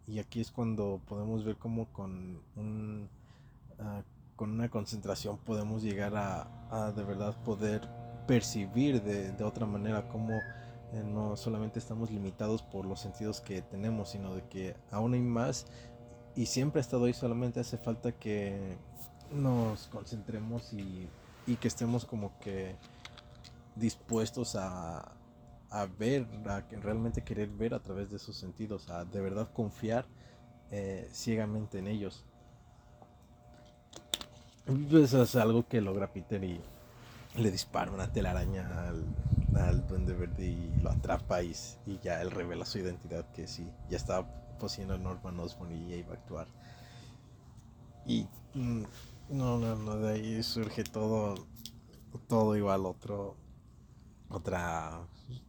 y, 0.08 0.20
aquí 0.20 0.42
es 0.42 0.52
cuando 0.52 1.02
podemos 1.08 1.44
ver 1.44 1.58
como 1.58 1.88
con 1.88 2.42
un... 2.56 3.10
Ah, 3.80 4.04
con 4.36 4.52
una 4.52 4.70
concentración 4.70 5.38
podemos 5.38 5.84
llegar 5.84 6.16
a, 6.16 6.48
a 6.72 6.92
de 6.92 7.04
verdad 7.04 7.36
poder 7.44 7.88
percibir 8.26 9.04
de, 9.04 9.32
de 9.34 9.44
otra 9.44 9.68
manera, 9.68 10.08
como 10.08 10.34
eh, 10.34 11.04
no 11.06 11.38
solamente 11.38 11.80
estamos 11.80 12.10
limitados 12.10 12.64
por 12.64 12.86
los 12.86 13.00
sentidos 13.00 13.40
que 13.40 13.62
tenemos, 13.62 14.10
sino 14.10 14.34
de 14.34 14.44
que 14.48 14.76
aún 14.90 15.14
hay 15.14 15.22
más 15.22 15.68
y 16.36 16.48
siempre 16.48 16.80
ha 16.80 16.82
estado 16.82 17.06
ahí, 17.06 17.14
solamente 17.14 17.60
hace 17.60 17.78
falta 17.78 18.12
que 18.12 18.78
nos 19.32 19.88
concentremos 19.88 20.74
y, 20.74 21.08
y 21.48 21.56
que 21.56 21.68
estemos 21.68 22.06
como 22.06 22.38
que 22.40 22.76
dispuestos 23.76 24.56
a, 24.56 25.14
a 25.72 25.86
ver, 25.86 26.28
a 26.48 26.62
realmente 26.82 27.24
querer 27.24 27.50
ver 27.50 27.74
a 27.74 27.80
través 27.80 28.12
de 28.12 28.20
sus 28.20 28.36
sentidos, 28.36 28.90
a 28.90 29.06
de 29.06 29.22
verdad 29.22 29.52
confiar 29.54 30.06
eh, 30.70 31.10
ciegamente 31.12 31.80
en 31.80 31.88
ellos. 31.88 32.26
Pues 34.90 35.14
es 35.14 35.36
algo 35.36 35.68
que 35.68 35.82
logra 35.82 36.12
Peter 36.12 36.44
y 36.44 36.62
le 37.36 37.52
dispara 37.52 37.92
una 37.92 38.12
telaraña 38.12 38.88
al, 38.88 39.06
al 39.56 39.88
duende 39.88 40.14
verde 40.14 40.46
y 40.46 40.82
lo 40.82 40.92
atrapa 40.92 41.42
y, 41.42 41.56
y, 41.86 42.00
ya 42.00 42.22
él 42.22 42.32
revela 42.32 42.66
su 42.66 42.80
identidad 42.80 43.26
que 43.32 43.48
sí, 43.48 43.70
ya 43.90 43.98
estaba 43.98 44.28
poseyendo 44.60 44.94
a 44.94 44.98
Norman 44.98 45.40
Osborn 45.40 45.72
y 45.72 45.90
ya 45.90 45.96
iba 45.96 46.12
a 46.12 46.18
actuar. 46.18 46.48
Y 48.06 48.28
mm, 48.54 48.84
no, 49.30 49.58
no, 49.58 49.76
no, 49.76 49.98
de 49.98 50.14
ahí 50.14 50.44
surge 50.44 50.84
todo, 50.84 51.36
todo 52.28 52.56
igual 52.56 52.86
otro, 52.86 53.36
otra, 54.30 55.02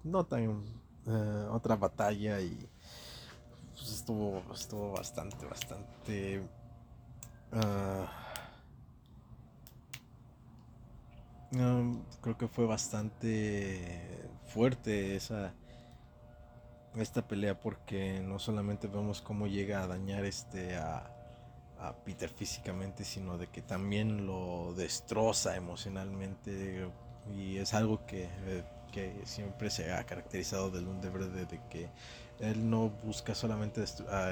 no 0.05 0.25
tan, 0.25 0.63
eh, 1.07 1.47
otra 1.51 1.77
batalla 1.77 2.41
y 2.41 2.69
pues 3.75 3.93
estuvo, 3.93 4.43
estuvo 4.53 4.93
bastante, 4.93 5.47
bastante... 5.47 6.43
Uh, 7.53 8.07
creo 12.23 12.39
que 12.39 12.49
fue 12.49 12.65
bastante 12.65 14.27
fuerte 14.47 15.17
esa 15.17 15.53
esta 16.97 17.27
pelea 17.27 17.59
porque 17.61 18.21
no 18.21 18.39
solamente 18.39 18.87
vemos 18.87 19.21
cómo 19.21 19.47
llega 19.47 19.83
a 19.83 19.87
dañar 19.87 20.25
este 20.25 20.77
a, 20.77 21.11
a, 21.79 21.95
Peter 22.05 22.29
físicamente 22.31 23.05
sino 23.05 23.39
de 23.39 23.49
que 23.49 23.63
también 23.63 24.27
lo 24.27 24.75
destroza 24.75 25.57
emocionalmente 25.57 26.91
y 27.37 27.57
es 27.57 27.73
algo 27.75 28.05
que, 28.07 28.25
eh, 28.25 28.65
que 28.93 29.13
siempre 29.25 29.71
se 29.71 29.93
ha 29.93 30.05
caracterizado 30.05 30.71
del 30.71 30.87
Verde 30.87 31.47
de 31.47 31.61
que 31.71 31.89
él 32.41 32.71
no 32.71 32.91
busca 33.05 33.35
solamente 33.35 33.83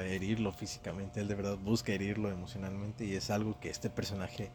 herirlo 0.05 0.51
físicamente 0.51 1.21
él 1.21 1.27
de 1.27 1.35
verdad 1.35 1.57
busca 1.57 1.91
herirlo 1.91 2.29
emocionalmente 2.29 3.05
y 3.05 3.15
es 3.15 3.29
algo 3.29 3.59
que 3.59 3.69
este 3.69 3.89
personaje 3.89 4.51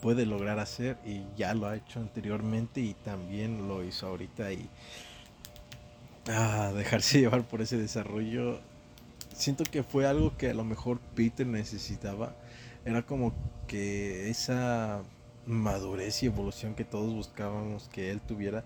puede 0.00 0.26
lograr 0.26 0.58
hacer 0.58 0.96
y 1.04 1.24
ya 1.36 1.54
lo 1.54 1.66
ha 1.66 1.76
hecho 1.76 2.00
anteriormente 2.00 2.80
y 2.80 2.94
también 2.94 3.68
lo 3.68 3.84
hizo 3.84 4.06
ahorita 4.06 4.52
y 4.52 4.68
ah, 6.28 6.72
dejarse 6.74 7.20
llevar 7.20 7.42
por 7.44 7.60
ese 7.60 7.76
desarrollo. 7.76 8.60
Siento 9.34 9.64
que 9.64 9.82
fue 9.82 10.06
algo 10.06 10.36
que 10.36 10.50
a 10.50 10.54
lo 10.54 10.64
mejor 10.64 11.00
Peter 11.14 11.46
necesitaba. 11.46 12.34
Era 12.84 13.02
como 13.02 13.32
que 13.66 14.30
esa 14.30 15.02
madurez 15.46 16.22
y 16.22 16.26
evolución 16.26 16.74
que 16.74 16.84
todos 16.84 17.12
buscábamos 17.12 17.88
que 17.88 18.10
él 18.10 18.20
tuviera 18.20 18.64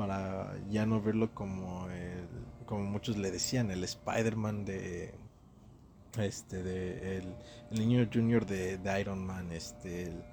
para 0.00 0.56
ya 0.70 0.86
no 0.86 1.00
verlo 1.00 1.34
como 1.34 1.88
el, 1.90 2.26
como 2.66 2.84
muchos 2.84 3.16
le 3.16 3.30
decían 3.30 3.70
el 3.70 3.84
Spider-Man 3.84 4.64
de 4.64 5.14
este 6.18 6.62
de 6.62 7.18
el, 7.18 7.34
niño 7.70 8.08
junior 8.12 8.46
de, 8.46 8.78
de, 8.78 9.00
Iron 9.00 9.24
Man 9.24 9.52
este 9.52 10.04
el, 10.04 10.24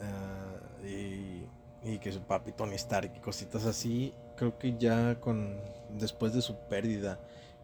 Ah, 0.00 0.86
y, 0.86 1.98
que 1.98 2.12
su 2.12 2.20
papi 2.20 2.52
Tony 2.52 2.74
Stark 2.74 3.12
y 3.16 3.20
cositas 3.20 3.64
así, 3.66 4.14
creo 4.36 4.58
que 4.58 4.76
ya 4.78 5.20
con 5.20 5.58
después 5.98 6.32
de 6.32 6.42
su 6.42 6.56
pérdida 6.68 7.18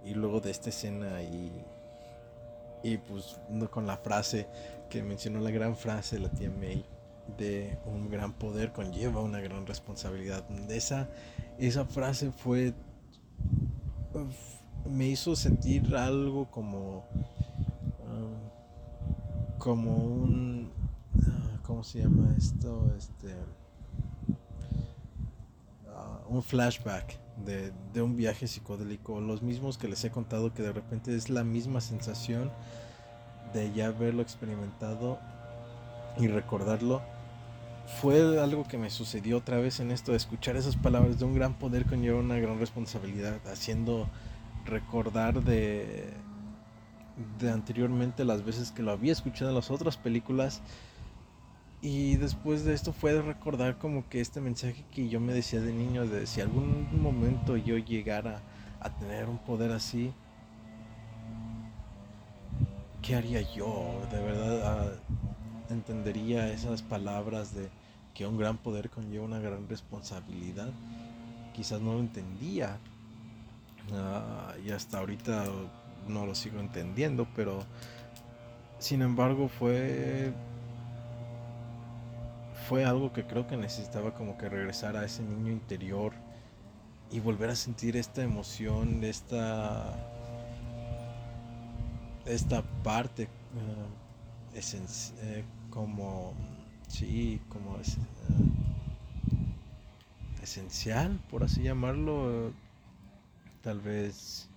y 0.05 0.15
luego 0.15 0.41
de 0.41 0.51
esta 0.51 0.71
escena 0.71 1.23
y, 1.23 1.51
y 2.83 2.99
pues 2.99 3.39
con 3.71 3.87
la 3.87 3.97
frase 3.97 4.47
que 4.91 5.03
mencionó 5.03 5.41
la 5.41 5.51
gran 5.51 5.77
frase 5.77 6.19
la 6.19 6.31
tía 6.31 6.51
May 6.51 6.85
de 7.39 7.79
un 7.85 8.09
gran 8.11 8.33
poder 8.33 8.73
conlleva 8.73 9.21
una 9.21 9.41
gran 9.41 9.67
responsabilidad. 9.67 10.45
Esa, 10.71 11.09
esa 11.59 11.85
frase 11.85 12.31
fue 12.31 12.75
me 14.89 15.09
hizo 15.09 15.37
sentir 15.37 15.95
algo 15.95 16.51
como 16.51 17.05
ah, 18.07 19.59
como 19.59 19.97
un 19.97 20.71
¿cómo 21.67 21.83
se 21.83 22.01
llama 22.01 22.33
esto? 22.39 22.91
Este, 22.97 23.35
ah, 25.89 26.21
un 26.29 26.43
flashback 26.43 27.19
de, 27.45 27.73
de, 27.93 28.03
un 28.03 28.17
viaje 28.17 28.47
psicodélico, 28.47 29.21
los 29.21 29.43
mismos 29.43 29.77
que 29.77 29.89
les 29.89 30.03
he 30.05 30.11
contado 30.11 30.55
que 30.55 30.63
de 30.63 30.73
repente 30.73 31.15
es 31.15 31.29
la 31.29 31.45
misma 31.45 31.81
sensación 31.81 32.51
de 33.53 33.73
ya 33.73 33.87
haberlo 33.87 34.23
experimentado 34.23 35.19
y 36.19 36.29
recordarlo. 36.29 37.03
Fue 37.87 38.41
algo 38.41 38.65
que 38.65 38.79
me 38.79 38.91
sucedió 38.91 39.39
otra 39.39 39.59
vez 39.59 39.81
en 39.81 39.91
esto, 39.91 40.11
de 40.11 40.17
escuchar 40.17 40.57
esas 40.57 40.77
palabras 40.77 41.19
de 41.19 41.25
un 41.25 41.35
gran 41.35 41.55
poder 41.55 41.87
conlleva 41.87 42.19
una 42.19 42.39
gran 42.39 42.59
responsabilidad, 42.59 43.41
haciendo 43.47 44.09
recordar 44.65 45.43
de, 45.43 46.13
de 47.39 47.51
anteriormente 47.51 48.25
las 48.25 48.45
veces 48.45 48.73
que 48.73 48.83
lo 48.83 48.91
había 48.91 49.13
escuchado 49.13 49.51
en 49.51 49.57
las 49.57 49.71
otras 49.71 49.97
películas 49.97 50.63
y 51.83 52.17
después 52.17 52.65
de 52.65 52.75
esto 52.75 52.93
fue 52.93 53.13
de 53.13 53.23
recordar 53.23 53.79
como 53.79 54.09
que 54.09 54.21
este 54.21 54.41
mensaje 54.41 54.85
que 54.93 55.09
yo 55.09 55.21
me 55.21 55.33
decía 55.33 55.61
de 55.61 55.73
niño, 55.73 56.07
de 56.07 56.27
si 56.27 56.41
algún 56.41 56.89
momento 57.01 57.57
yo 57.57 57.79
llegara 57.79 58.43
a 58.81 58.91
tener 58.91 59.29
un 59.29 59.39
poder 59.39 59.73
así, 59.73 60.13
¿qué 63.03 63.15
haría 63.15 63.41
yo? 63.55 64.01
De 64.11 64.21
verdad 64.21 64.61
ah, 64.65 64.93
entendería 65.71 66.53
esas 66.53 66.83
palabras 66.83 67.55
de 67.55 67.69
que 68.15 68.27
un 68.27 68.39
gran 68.39 68.57
poder 68.57 68.91
conlleva 68.91 69.25
una 69.25 69.41
gran 69.41 69.69
responsabilidad. 69.69 70.71
Quizás 71.55 71.81
no 71.81 71.95
lo 71.95 72.01
entendía. 72.01 72.79
Ah, 73.93 74.55
y 74.65 74.71
hasta 74.71 74.99
ahorita 74.99 75.45
no 76.09 76.27
lo 76.27 76.35
sigo 76.35 76.61
entendiendo, 76.61 77.27
pero 77.35 77.65
sin 78.79 79.03
embargo 79.03 79.49
fue 79.49 80.33
fue 82.69 82.85
algo 82.85 83.13
que 83.13 83.25
creo 83.25 83.47
que 83.47 83.57
necesitaba 83.57 84.13
como 84.15 84.37
que 84.37 84.49
regresar 84.49 84.97
a 84.97 85.05
ese 85.05 85.23
niño 85.23 85.53
interior 85.53 86.13
y 87.13 87.21
volver 87.21 87.51
a 87.51 87.55
sentir 87.55 87.97
esta 87.97 88.23
emoción, 88.23 89.05
esta, 89.05 89.95
esta 92.25 92.63
parte 92.83 93.29
uh, 93.55 94.57
eh, 94.57 95.45
como, 95.77 96.33
sí, 96.89 97.39
como 97.51 97.77
es, 97.79 97.99
uh, 97.99 98.03
esencial, 100.43 101.21
por 101.29 101.45
así 101.45 101.63
llamarlo, 101.65 102.51
tal 103.61 103.83
vez, 103.83 104.49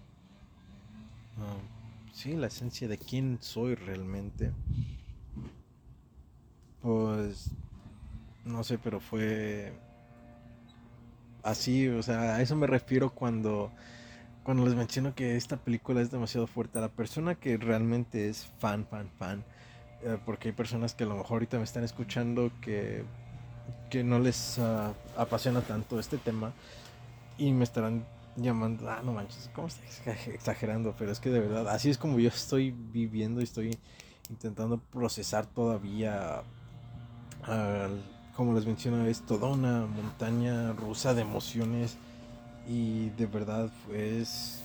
uh, 1.38 2.14
sí, 2.14 2.38
la 2.38 2.48
esencia 2.48 2.88
de 2.88 2.98
quién 2.98 3.38
soy 3.42 3.76
realmente. 3.76 4.54
Pues, 6.82 7.52
no 8.46 8.64
sé, 8.64 8.78
pero 8.78 9.02
fue 9.02 9.74
así, 11.44 11.90
o 11.90 12.02
sea, 12.02 12.36
a 12.36 12.42
eso 12.42 12.56
me 12.56 12.66
refiero 12.66 13.10
cuando, 13.10 13.74
cuando 14.44 14.64
les 14.64 14.76
menciono 14.76 15.14
que 15.14 15.36
esta 15.36 15.58
película 15.58 16.00
es 16.00 16.12
demasiado 16.12 16.48
fuerte. 16.48 16.78
A 16.78 16.82
la 16.84 16.88
persona 16.88 17.36
que 17.36 17.58
realmente 17.58 18.30
es 18.30 18.46
fan, 18.60 18.86
fan, 18.86 19.10
fan, 19.20 19.44
eh, 20.04 20.18
porque 20.26 20.50
hay 20.50 20.54
personas 20.54 20.94
que 20.94 21.04
a 21.04 21.08
lo 21.08 21.16
mejor 21.16 21.34
ahorita 21.34 21.58
me 21.58 21.64
están 21.64 21.84
escuchando 21.84 22.52
que, 22.62 23.04
que 23.90 24.04
no 24.04 24.20
les 24.20 24.60
ah, 24.60 24.94
apasiona 25.18 25.62
tanto 25.62 26.00
este 26.00 26.18
tema 26.18 26.54
y 27.38 27.52
me 27.52 27.64
estarán 27.64 28.06
llamando, 28.36 28.90
ah, 28.90 29.02
no 29.04 29.14
manches, 29.14 29.50
¿cómo 29.54 29.68
estás 29.68 30.28
exagerando? 30.28 30.96
Pero 30.98 31.12
es 31.12 31.20
que 31.20 31.30
de 31.30 31.40
verdad, 31.40 31.68
así 31.70 31.90
es 31.90 31.98
como 31.98 32.20
yo 32.20 32.30
estoy 32.30 32.72
viviendo 32.72 33.42
y 33.42 33.44
estoy 33.44 33.78
intentando 34.30 34.78
procesar 34.78 35.46
todavía, 35.46 36.44
como 38.36 38.54
les 38.54 38.66
menciono, 38.66 39.06
es 39.06 39.22
toda 39.26 39.50
una 39.50 39.86
montaña 39.86 40.72
rusa 40.74 41.14
de 41.14 41.22
emociones 41.22 41.98
y 42.68 43.10
de 43.12 43.26
verdad 43.26 43.70
pues 43.88 44.64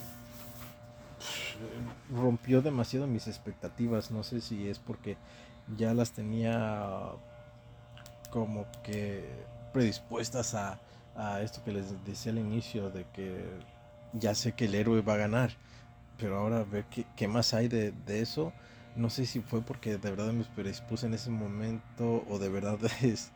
rompió 2.12 2.62
demasiado 2.62 3.06
mis 3.06 3.26
expectativas, 3.26 4.10
no 4.10 4.22
sé 4.22 4.40
si 4.40 4.68
es 4.68 4.78
porque 4.78 5.16
ya 5.76 5.94
las 5.94 6.12
tenía 6.12 7.10
como 8.30 8.66
que 8.82 9.24
predispuestas 9.72 10.54
a 10.54 10.80
a 11.16 11.42
esto 11.42 11.62
que 11.64 11.72
les 11.72 12.04
decía 12.04 12.32
al 12.32 12.38
inicio, 12.38 12.90
de 12.90 13.04
que 13.12 13.44
ya 14.12 14.34
sé 14.34 14.52
que 14.52 14.66
el 14.66 14.74
héroe 14.74 15.02
va 15.02 15.14
a 15.14 15.18
ganar, 15.18 15.50
pero 16.18 16.38
ahora 16.38 16.64
ver 16.64 16.84
qué, 16.87 17.06
qué 17.16 17.28
más 17.28 17.54
hay 17.54 17.68
de, 17.68 17.92
de, 17.92 18.20
eso, 18.20 18.52
no 18.96 19.10
sé 19.10 19.26
si 19.26 19.40
fue 19.40 19.62
porque 19.62 19.96
de 19.98 20.10
verdad 20.10 20.32
me 20.32 20.44
predispuse 20.44 21.06
en 21.06 21.14
ese 21.14 21.30
momento 21.30 22.24
o 22.28 22.38
de 22.38 22.48
verdad 22.48 22.78
es, 23.02 23.30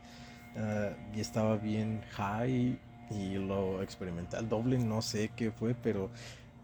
uh, 0.57 1.17
y 1.17 1.21
estaba 1.21 1.57
bien 1.57 2.03
high 2.13 2.79
y 3.11 3.35
lo 3.35 3.83
experimental 3.83 4.49
doble, 4.49 4.79
no 4.79 5.03
sé 5.03 5.31
qué 5.35 5.51
fue, 5.51 5.75
pero 5.75 6.11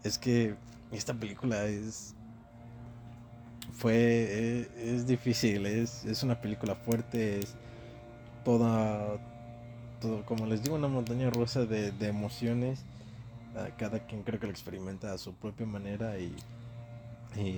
es 0.03 0.17
que 0.17 0.55
esta 0.91 1.13
película 1.13 1.65
es 1.65 2.15
fue 3.73 4.61
es, 4.61 4.69
es 4.77 5.07
difícil, 5.07 5.65
es, 5.65 6.05
es 6.05 6.23
una 6.23 6.39
película 6.39 6.75
fuerte, 6.75 7.39
es 7.39 7.55
toda 8.43 9.19
como 10.25 10.45
les 10.45 10.63
digo, 10.63 10.75
una 10.75 10.87
montaña 10.87 11.29
rusa 11.29 11.65
de, 11.65 11.93
emociones. 12.07 12.83
Cada 13.77 13.99
quien 13.99 14.23
creo 14.23 14.39
que 14.39 14.47
lo 14.47 14.51
experimenta 14.51 15.13
a 15.13 15.17
su 15.17 15.33
propia 15.33 15.65
manera 15.65 16.15
y, 16.19 16.35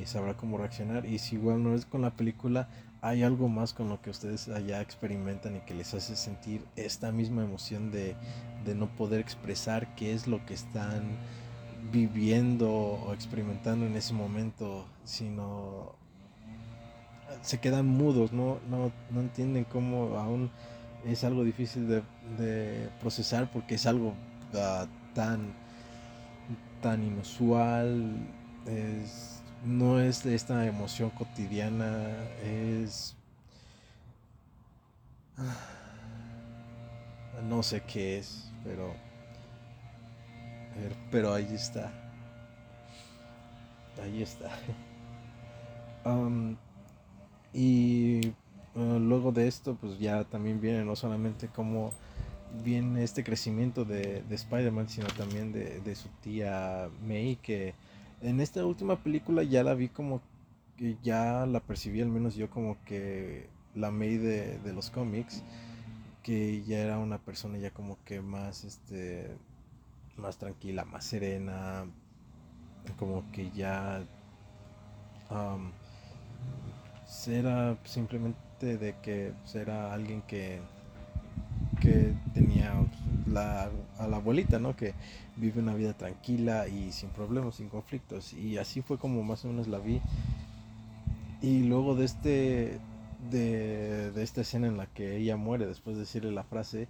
sabrá 0.06 0.36
cómo 0.36 0.58
reaccionar. 0.58 1.06
Y 1.06 1.20
si 1.20 1.36
igual 1.36 1.64
no 1.64 1.74
es 1.74 1.86
con 1.86 2.02
la 2.02 2.12
película, 2.12 2.68
hay 3.02 3.24
algo 3.24 3.48
más 3.48 3.74
con 3.74 3.90
lo 3.90 4.02
que 4.02 4.10
ustedes 4.10 4.48
allá 4.50 4.82
experimentan 4.82 5.56
y 5.56 5.60
que 5.62 5.76
les 5.76 5.94
hace 5.94 6.16
sentir 6.16 6.66
esta 6.76 7.12
misma 7.12 7.44
emoción 7.44 7.92
de, 7.92 8.16
de 8.66 8.76
no 8.76 8.88
poder 8.96 9.20
expresar 9.20 9.96
qué 9.96 10.14
es 10.14 10.28
lo 10.28 10.44
que 10.46 10.56
están 10.56 11.18
viviendo 11.92 12.70
o 12.72 13.14
experimentando 13.14 13.86
en 13.86 13.96
ese 13.96 14.14
momento, 14.14 14.86
sino 15.04 15.96
se 17.42 17.60
quedan 17.60 17.88
mudos, 17.88 18.34
no, 18.34 18.60
no, 18.70 18.92
no 19.12 19.22
entienden 19.22 19.64
cómo 19.64 20.18
aún 20.18 20.52
es 21.06 21.24
algo 21.24 21.44
difícil 21.44 21.88
de, 21.88 22.90
procesar 23.00 23.50
porque 23.52 23.76
es 23.76 23.86
algo 23.86 24.10
uh, 24.54 24.86
tan, 25.14 25.54
tan 26.82 27.04
inusual, 27.04 28.16
es, 28.66 29.42
no 29.64 30.00
es 30.00 30.26
esta 30.26 30.66
emoción 30.66 31.10
cotidiana, 31.12 32.06
es... 32.44 33.16
No 37.48 37.62
sé 37.64 37.82
qué 37.82 38.18
es, 38.18 38.52
pero... 38.64 39.07
Pero 41.12 41.34
ahí 41.34 41.48
está. 41.54 41.92
Ahí 44.02 44.22
está. 44.22 44.50
Y 47.54 48.34
Ah, 48.78 49.00
luego 49.00 49.32
de 49.32 49.48
esto, 49.48 49.76
pues 49.82 49.98
ya 49.98 50.24
también 50.26 50.62
viene 50.62 50.86
no 50.86 50.96
solamente 50.96 51.48
como 51.48 51.94
viene 52.64 53.04
este 53.04 53.24
crecimiento 53.24 53.86
de, 53.86 54.22
de 54.22 54.36
Spider-Man, 54.36 54.88
sino 54.88 55.08
también 55.08 55.52
de, 55.52 55.80
de, 55.82 55.96
su 55.96 56.10
tía 56.22 56.88
May, 57.08 57.38
que 57.38 57.74
en 58.22 58.40
esta 58.40 58.64
última 58.64 58.98
película 59.02 59.42
ya 59.42 59.64
la 59.64 59.74
vi 59.74 59.90
como 59.90 60.22
que 60.78 60.96
ya 61.02 61.48
la 61.48 61.60
percibí, 61.60 62.02
al 62.02 62.10
menos 62.10 62.36
yo 62.36 62.52
como 62.52 62.78
que 62.86 63.50
la 63.74 63.90
May 63.90 64.18
de, 64.18 64.60
de 64.60 64.74
los 64.74 64.92
cómics, 64.92 65.44
que 66.22 66.64
ya 66.64 66.78
era 66.80 67.00
una 67.00 67.18
persona 67.18 67.58
ya 67.58 67.72
como 67.72 67.98
que 68.06 68.22
más, 68.22 68.64
este, 68.64 69.36
más 70.18 70.38
tranquila, 70.38 70.86
más 70.86 71.06
serena, 71.06 71.86
como 72.98 73.30
que 73.32 73.52
ya 73.52 74.04
um, 75.30 75.72
era 77.28 77.78
simplemente 77.84 78.78
de 78.78 78.96
que 79.02 79.34
pues, 79.42 79.56
era 79.56 79.94
alguien 79.94 80.22
que, 80.24 80.60
que 81.82 82.14
tenía 82.34 82.74
la, 83.28 83.70
a 83.98 84.08
la 84.08 84.18
abuelita, 84.18 84.60
¿no? 84.60 84.76
Que 84.76 84.94
vive 85.36 85.62
una 85.62 85.76
vida 85.76 85.94
tranquila 85.94 86.68
y 86.68 86.92
sin 86.92 87.10
problemas, 87.10 87.56
sin 87.56 87.70
conflictos. 87.70 88.34
Y 88.34 88.58
así 88.58 88.82
fue 88.82 88.98
como 88.98 89.24
más 89.24 89.46
o 89.46 89.50
menos 89.50 89.68
la 89.68 89.80
vi. 89.80 90.02
Y 91.42 91.64
luego 91.64 91.96
de 91.96 92.06
este 92.06 92.80
de, 93.32 94.12
de 94.12 94.24
esta 94.24 94.42
escena 94.42 94.68
en 94.68 94.78
la 94.78 94.88
que 94.88 95.18
ella 95.18 95.38
muere 95.38 95.66
después 95.66 95.96
de 95.96 96.02
decirle 96.02 96.32
la 96.32 96.44
frase, 96.44 96.88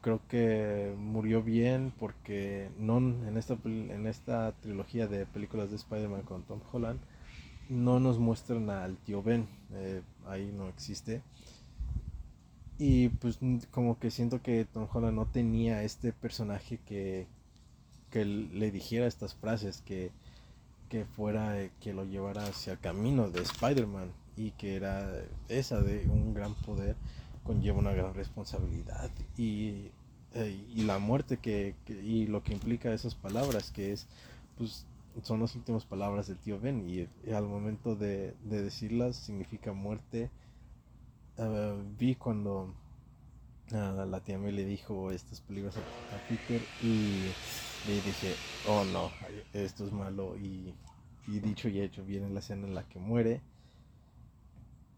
creo 0.00 0.20
que 0.28 0.94
murió 0.98 1.42
bien 1.42 1.92
porque 1.98 2.70
no 2.78 2.98
en 2.98 3.36
esta 3.36 3.56
en 3.64 4.06
esta 4.06 4.52
trilogía 4.60 5.06
de 5.06 5.26
películas 5.26 5.70
de 5.70 5.76
Spider-Man 5.76 6.22
con 6.22 6.42
Tom 6.42 6.60
Holland 6.72 7.00
no 7.68 8.00
nos 8.00 8.18
muestran 8.18 8.70
al 8.70 8.96
tío 8.96 9.22
Ben, 9.22 9.46
eh, 9.74 10.02
ahí 10.26 10.50
no 10.56 10.68
existe. 10.68 11.22
Y 12.78 13.08
pues 13.08 13.38
como 13.70 13.98
que 13.98 14.10
siento 14.10 14.40
que 14.40 14.64
Tom 14.64 14.86
Holland 14.92 15.16
no 15.16 15.26
tenía 15.26 15.82
este 15.82 16.12
personaje 16.12 16.78
que, 16.86 17.26
que 18.10 18.24
le 18.24 18.70
dijera 18.70 19.06
estas 19.06 19.34
frases, 19.34 19.82
que, 19.82 20.12
que 20.88 21.04
fuera, 21.04 21.60
eh, 21.60 21.72
que 21.80 21.92
lo 21.92 22.04
llevara 22.04 22.44
hacia 22.46 22.74
el 22.74 22.78
camino 22.78 23.30
de 23.30 23.42
Spider-Man 23.42 24.12
y 24.36 24.52
que 24.52 24.76
era 24.76 25.10
esa 25.48 25.80
de 25.80 26.06
un 26.08 26.34
gran 26.34 26.54
poder 26.54 26.96
conlleva 27.48 27.78
una 27.78 27.92
gran 27.92 28.12
responsabilidad 28.12 29.10
y, 29.38 29.90
eh, 30.34 30.66
y 30.76 30.82
la 30.82 30.98
muerte 30.98 31.38
que, 31.38 31.74
y 31.88 32.26
lo 32.26 32.42
que 32.42 32.52
implica 32.52 32.92
esas 32.92 33.14
palabras 33.14 33.70
que 33.70 33.92
es 33.92 34.06
pues 34.58 34.84
son 35.22 35.40
las 35.40 35.54
últimas 35.56 35.86
palabras 35.86 36.26
del 36.26 36.36
tío 36.36 36.60
Ben 36.60 36.86
y, 36.86 37.08
al 37.32 37.46
momento 37.46 37.96
de, 37.96 38.34
decirlas 38.44 39.16
significa 39.16 39.72
muerte. 39.72 40.30
Ah, 41.38 41.74
vi 41.98 42.16
cuando 42.16 42.74
uh, 43.72 44.04
la 44.06 44.20
tía 44.20 44.38
me 44.38 44.52
le 44.52 44.66
dijo 44.66 45.10
estas 45.10 45.40
palabras 45.40 45.76
a, 45.76 46.28
Peter 46.28 46.60
y 46.82 47.30
le 47.86 47.94
dije, 47.94 48.34
oh 48.68 48.84
no, 48.84 49.10
esto 49.54 49.86
es 49.86 49.92
malo 49.92 50.36
y, 50.36 50.74
dicho 51.26 51.68
y 51.68 51.80
hecho 51.80 52.04
viene 52.04 52.28
la 52.28 52.40
escena 52.40 52.66
en 52.66 52.74
la 52.74 52.82
que 52.84 52.98
muere 52.98 53.40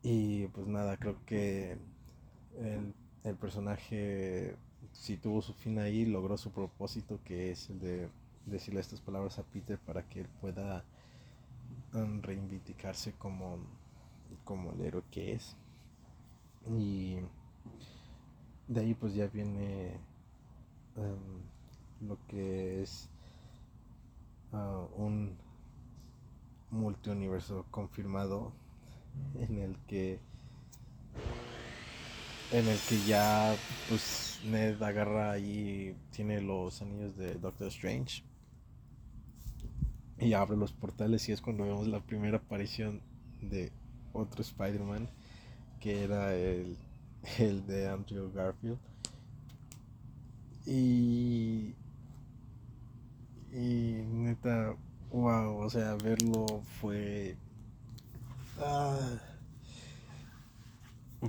y 0.03 0.47
pues 0.49 0.67
nada, 0.67 0.97
creo 0.97 1.17
que 1.27 1.77
el, 2.59 2.95
el 3.25 3.37
personaje 3.37 4.57
si 4.93 5.17
tuvo 5.17 5.43
su 5.43 5.55
fin 5.55 5.79
ahí 5.79 6.05
logró 6.07 6.37
su 6.37 6.51
propósito 6.51 7.21
que 7.25 7.51
es 7.53 7.71
el 7.71 7.79
de 7.81 8.09
decirle 8.47 8.81
estas 8.81 9.01
palabras 9.01 9.39
a 9.39 9.43
Peter 9.45 9.79
para 9.79 10.03
que 10.03 10.21
él 10.21 10.29
pueda 10.41 10.85
um, 11.95 12.21
reivindicarse 12.23 13.13
como, 13.13 13.59
como 14.45 14.73
el 14.73 14.81
héroe 14.81 15.03
que 15.11 15.33
es. 15.33 15.57
Y 16.69 17.17
de 18.69 18.81
ahí 18.81 18.95
pues 18.95 19.15
ya 19.15 19.27
viene 19.29 19.97
um, 20.97 22.09
lo 22.09 22.19
que 22.29 22.83
es 22.83 23.09
uh, 24.53 25.03
un 25.03 25.37
multiuniverso 26.71 27.67
confirmado 27.71 28.53
en 29.39 29.59
el 29.59 29.77
que 29.87 30.21
en 32.53 32.67
el 32.67 32.79
que 32.89 32.99
ya 33.07 33.55
pues 33.89 34.41
Ned 34.45 34.83
agarra 34.83 35.39
y 35.39 35.95
tiene 36.11 36.41
los 36.41 36.83
anillos 36.83 37.17
de 37.17 37.35
Doctor 37.35 37.69
Strange. 37.69 38.25
Y 40.19 40.35
abre 40.35 40.57
los 40.57 40.73
portales 40.73 41.29
y 41.29 41.33
es 41.33 41.41
cuando 41.41 41.65
vemos 41.65 41.87
la 41.87 42.01
primera 42.01 42.39
aparición 42.39 43.01
de 43.41 43.73
otro 44.13 44.43
Spider-Man 44.43 45.09
que 45.81 46.05
era 46.05 46.35
el, 46.35 46.77
el 47.39 47.67
de 47.67 47.89
Andrew 47.89 48.31
Garfield. 48.33 48.79
Y 50.67 51.75
y 53.53 54.05
neta 54.13 54.77
wow, 55.11 55.59
o 55.59 55.71
sea, 55.71 55.95
verlo 55.97 56.63
fue... 56.81 57.37
Ah, 58.59 58.99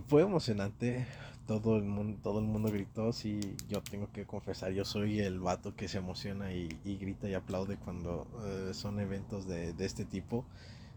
fue 0.07 0.23
emocionante. 0.23 1.05
Todo 1.47 1.75
el 1.75 1.83
mundo, 1.83 2.17
todo 2.23 2.39
el 2.39 2.45
mundo 2.45 2.69
gritó. 2.71 3.11
Sí, 3.11 3.39
yo 3.67 3.81
tengo 3.81 4.09
que 4.11 4.25
confesar, 4.25 4.71
yo 4.71 4.85
soy 4.85 5.19
el 5.19 5.39
vato 5.39 5.75
que 5.75 5.87
se 5.87 5.97
emociona 5.97 6.53
y, 6.53 6.69
grita 6.85 7.27
y 7.27 7.33
aplaude 7.33 7.77
cuando 7.77 8.27
eh, 8.45 8.73
son 8.73 8.99
eventos 8.99 9.47
de, 9.47 9.73
de, 9.73 9.85
este 9.85 10.05
tipo. 10.05 10.45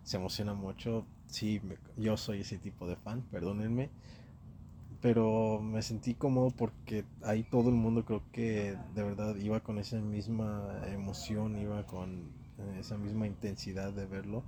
Se 0.05 0.17
emociona 0.17 0.55
mucho. 0.55 1.07
Sí, 1.27 1.61
yo 1.97 2.17
soy 2.17 2.41
ese 2.43 2.59
tipo 2.59 2.87
de 2.87 2.97
fan, 2.97 3.23
perdónenme. 3.31 3.91
Pero 5.01 5.61
me 5.61 5.83
sentí 5.83 6.15
cómodo 6.15 6.51
porque 6.51 7.05
ahí 7.25 7.43
todo 7.43 7.69
el 7.69 7.75
mundo 7.75 8.05
creo 8.05 8.23
que 8.33 8.77
de 8.95 9.03
verdad 9.03 9.37
iba 9.37 9.61
con 9.61 9.79
esa 9.79 9.97
misma 9.97 10.81
emoción, 10.87 11.59
iba 11.59 11.85
con 11.87 12.31
eh, 12.59 12.79
esa 12.81 12.97
misma 12.97 13.27
intensidad 13.27 13.93
de 13.93 14.07
verlo. 14.07 14.45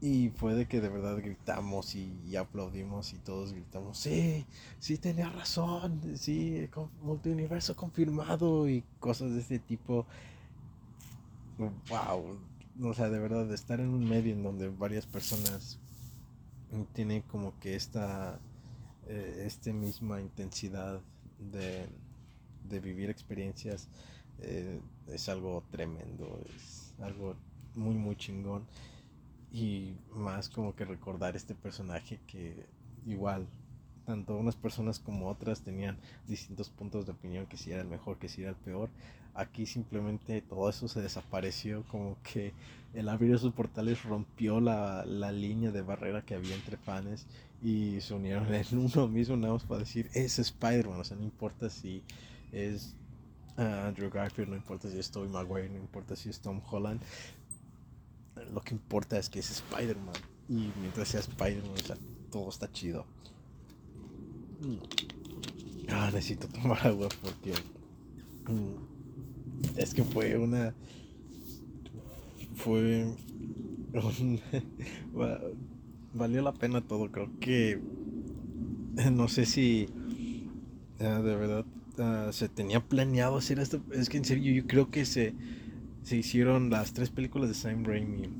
Y 0.00 0.28
fue 0.30 0.54
de 0.54 0.66
que 0.68 0.80
de 0.80 0.88
verdad 0.88 1.16
gritamos 1.16 1.96
y, 1.96 2.36
aplaudimos 2.36 3.12
y 3.14 3.18
todos 3.18 3.52
gritamos, 3.52 3.98
sí, 3.98 4.46
sí 4.78 4.96
tenía 4.96 5.28
razón, 5.28 6.00
sí, 6.16 6.68
multiuniverso 7.02 7.74
confirmado 7.74 8.68
y 8.68 8.84
cosas 9.00 9.32
de 9.32 9.40
este 9.40 9.58
tipo. 9.58 10.06
Wow, 11.58 12.38
o 12.88 12.94
sea, 12.94 13.10
de 13.10 13.18
verdad, 13.18 13.52
estar 13.52 13.80
en 13.80 13.88
un 13.88 14.08
medio 14.08 14.32
en 14.32 14.44
donde 14.44 14.68
varias 14.68 15.04
personas 15.04 15.80
tienen 16.92 17.22
como 17.22 17.58
que 17.58 17.74
esta, 17.74 18.38
eh, 19.08 19.42
este 19.46 19.72
misma 19.72 20.20
intensidad 20.20 21.00
de, 21.52 21.88
de 22.68 22.80
vivir 22.80 23.10
experiencias 23.10 23.88
eh, 24.42 24.80
es 25.08 25.28
algo 25.28 25.64
tremendo, 25.72 26.40
es 26.54 26.94
algo 27.00 27.34
muy, 27.74 27.96
muy 27.96 28.14
chingón 28.14 28.64
y 29.52 29.94
más 30.14 30.48
como 30.48 30.74
que 30.74 30.84
recordar 30.84 31.36
este 31.36 31.54
personaje 31.54 32.20
que 32.26 32.66
igual 33.06 33.46
tanto 34.08 34.36
unas 34.36 34.56
personas 34.56 34.98
como 34.98 35.28
otras 35.28 35.60
tenían 35.60 35.98
distintos 36.26 36.70
puntos 36.70 37.04
de 37.04 37.12
opinión 37.12 37.46
que 37.46 37.58
si 37.58 37.72
era 37.72 37.82
el 37.82 37.88
mejor, 37.88 38.16
que 38.18 38.28
si 38.28 38.40
era 38.40 38.50
el 38.50 38.56
peor. 38.56 38.88
Aquí 39.34 39.66
simplemente 39.66 40.40
todo 40.40 40.68
eso 40.70 40.88
se 40.88 41.02
desapareció, 41.02 41.84
como 41.88 42.16
que 42.22 42.54
el 42.94 43.08
abrir 43.08 43.34
esos 43.34 43.52
portales 43.52 44.02
rompió 44.04 44.60
la, 44.60 45.04
la 45.04 45.30
línea 45.30 45.70
de 45.70 45.82
barrera 45.82 46.22
que 46.22 46.34
había 46.34 46.54
entre 46.54 46.78
fans 46.78 47.26
y 47.62 48.00
se 48.00 48.14
unieron 48.14 48.52
en 48.54 48.66
uno 48.78 49.08
mismo 49.08 49.36
nada 49.36 49.52
más 49.52 49.64
para 49.64 49.80
decir, 49.80 50.08
es 50.14 50.38
Spider-Man, 50.38 51.00
o 51.00 51.04
sea, 51.04 51.16
no 51.16 51.24
importa 51.24 51.68
si 51.68 52.02
es 52.50 52.96
ah, 53.58 53.88
Andrew 53.88 54.10
Garfield, 54.10 54.48
no 54.48 54.56
importa 54.56 54.90
si 54.90 54.98
es 54.98 55.10
Tobey 55.10 55.28
Maguire, 55.28 55.68
no 55.68 55.78
importa 55.78 56.16
si 56.16 56.30
es 56.30 56.40
Tom 56.40 56.62
Holland, 56.70 57.00
lo 58.52 58.60
que 58.60 58.74
importa 58.74 59.18
es 59.18 59.28
que 59.28 59.38
es 59.40 59.50
Spider-Man. 59.50 60.14
Y 60.48 60.70
mientras 60.80 61.08
sea 61.08 61.20
Spider-Man, 61.20 61.74
todo 62.30 62.48
está 62.48 62.70
chido. 62.70 63.04
Ah, 65.88 66.10
necesito 66.12 66.48
tomar 66.48 66.86
agua 66.86 67.08
porque. 67.22 67.52
Mm, 68.50 69.76
es 69.76 69.94
que 69.94 70.04
fue 70.04 70.36
una. 70.36 70.74
Fue. 72.54 73.06
valió 76.14 76.42
la 76.42 76.52
pena 76.52 76.80
todo. 76.80 77.10
Creo 77.10 77.30
que. 77.40 77.80
No 79.12 79.28
sé 79.28 79.46
si. 79.46 79.88
Ah, 81.00 81.20
de 81.22 81.36
verdad. 81.36 81.64
Ah, 81.98 82.30
se 82.32 82.48
tenía 82.48 82.80
planeado 82.80 83.36
hacer 83.36 83.58
esto. 83.58 83.80
Es 83.92 84.08
que 84.08 84.18
en 84.18 84.24
serio, 84.24 84.52
yo 84.52 84.66
creo 84.66 84.90
que 84.90 85.04
se 85.04 85.34
se 86.08 86.16
hicieron 86.16 86.70
las 86.70 86.94
tres 86.94 87.10
películas 87.10 87.50
de 87.50 87.54
Sam 87.54 87.84
Raimi 87.84 88.30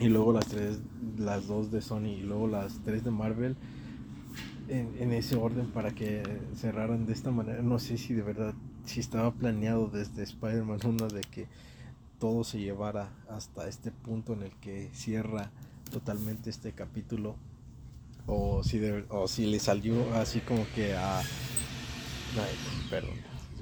y 0.00 0.08
luego 0.08 0.32
las 0.32 0.46
tres, 0.46 0.80
las 1.16 1.46
dos 1.46 1.70
de 1.70 1.80
Sony 1.80 2.08
y 2.08 2.22
luego 2.22 2.48
las 2.48 2.80
tres 2.82 3.04
de 3.04 3.12
Marvel 3.12 3.54
en, 4.66 5.12
ese 5.12 5.36
orden 5.36 5.66
para 5.66 5.92
que 5.92 6.24
cerraran 6.56 7.06
de 7.06 7.12
esta 7.12 7.30
manera. 7.30 7.62
No 7.62 7.78
sé 7.78 7.98
si 7.98 8.14
de 8.14 8.22
verdad, 8.22 8.52
si 8.84 8.98
estaba 8.98 9.30
planeado 9.30 9.86
desde 9.86 10.24
Spider-Man 10.24 10.80
1 10.84 11.08
de 11.08 11.20
que 11.20 11.46
todo 12.18 12.42
se 12.42 12.58
llevara 12.58 13.10
hasta 13.28 13.68
este 13.68 13.92
punto 13.92 14.32
en 14.32 14.42
el 14.42 14.52
que 14.56 14.90
cierra 14.92 15.52
totalmente 15.92 16.50
este 16.50 16.72
capítulo 16.72 17.36
o 18.26 18.64
si, 18.64 18.80
o 19.08 19.28
si 19.28 19.46
le 19.46 19.60
salió 19.60 20.12
así 20.14 20.40
como 20.40 20.66
que 20.74 20.94
a... 20.94 21.22
perdón, 22.90 23.14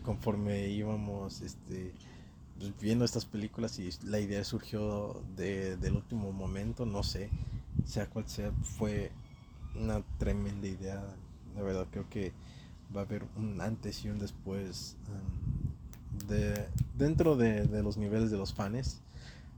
conforme 0.03 0.71
íbamos 0.71 1.43
este 1.43 1.93
pues, 2.63 2.81
viendo 2.81 3.05
estas 3.05 3.25
películas 3.25 3.77
y 3.81 3.91
la 4.05 4.21
idea 4.21 4.45
surgió 4.45 5.21
de, 5.35 5.77
del 5.79 5.97
último 5.97 6.31
momento, 6.31 6.87
no 6.87 7.03
sé, 7.03 7.29
sea 7.85 8.09
cual 8.09 8.29
sea, 8.29 8.53
fue 8.63 9.11
una 9.75 10.01
tremenda 10.17 10.69
idea. 10.69 11.03
De 11.57 11.63
verdad, 11.63 11.89
creo 11.91 12.09
que 12.09 12.33
va 12.95 13.01
a 13.01 13.05
haber 13.05 13.25
un 13.35 13.61
antes 13.61 14.05
y 14.05 14.11
un 14.11 14.21
después 14.21 14.97
um, 15.09 16.29
de, 16.29 16.69
dentro 16.97 17.37
de, 17.37 17.67
de, 17.67 17.83
los 17.83 17.97
niveles 17.97 18.31
de 18.31 18.37
los 18.37 18.55
fans. 18.55 19.01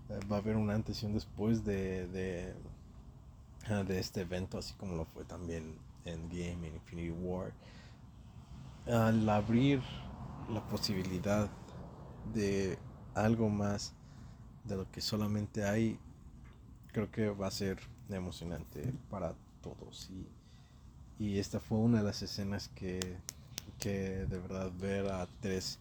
Eh, 0.08 0.18
va 0.32 0.36
a 0.36 0.38
haber 0.38 0.56
un 0.56 0.70
antes 0.70 1.02
y 1.02 1.06
un 1.06 1.12
después 1.12 1.62
de, 1.62 2.08
de, 2.08 2.54
ah, 3.68 3.82
de 3.82 3.98
este 3.98 4.22
evento, 4.22 4.56
así 4.56 4.72
como 4.78 4.94
lo 4.94 5.04
fue 5.04 5.24
también 5.24 5.76
en 6.06 6.26
Game, 6.30 6.68
en 6.68 6.74
Infinity 6.76 7.10
War. 7.10 7.52
Al 8.86 9.28
abrir 9.28 9.82
la 10.48 10.66
posibilidad 10.66 11.50
de 12.32 12.78
algo 13.14 13.48
más 13.48 13.92
de 14.64 14.76
lo 14.76 14.90
que 14.90 15.00
solamente 15.00 15.64
hay, 15.64 15.98
creo 16.92 17.10
que 17.10 17.28
va 17.28 17.48
a 17.48 17.50
ser 17.50 17.78
emocionante 18.08 18.92
para 19.10 19.34
todos. 19.62 20.10
Y, 20.10 21.24
y 21.24 21.38
esta 21.38 21.60
fue 21.60 21.78
una 21.78 21.98
de 21.98 22.04
las 22.04 22.22
escenas 22.22 22.68
que, 22.68 23.00
que 23.78 24.26
de 24.26 24.38
verdad 24.38 24.70
ver 24.78 25.10
a 25.10 25.26
tres 25.40 25.78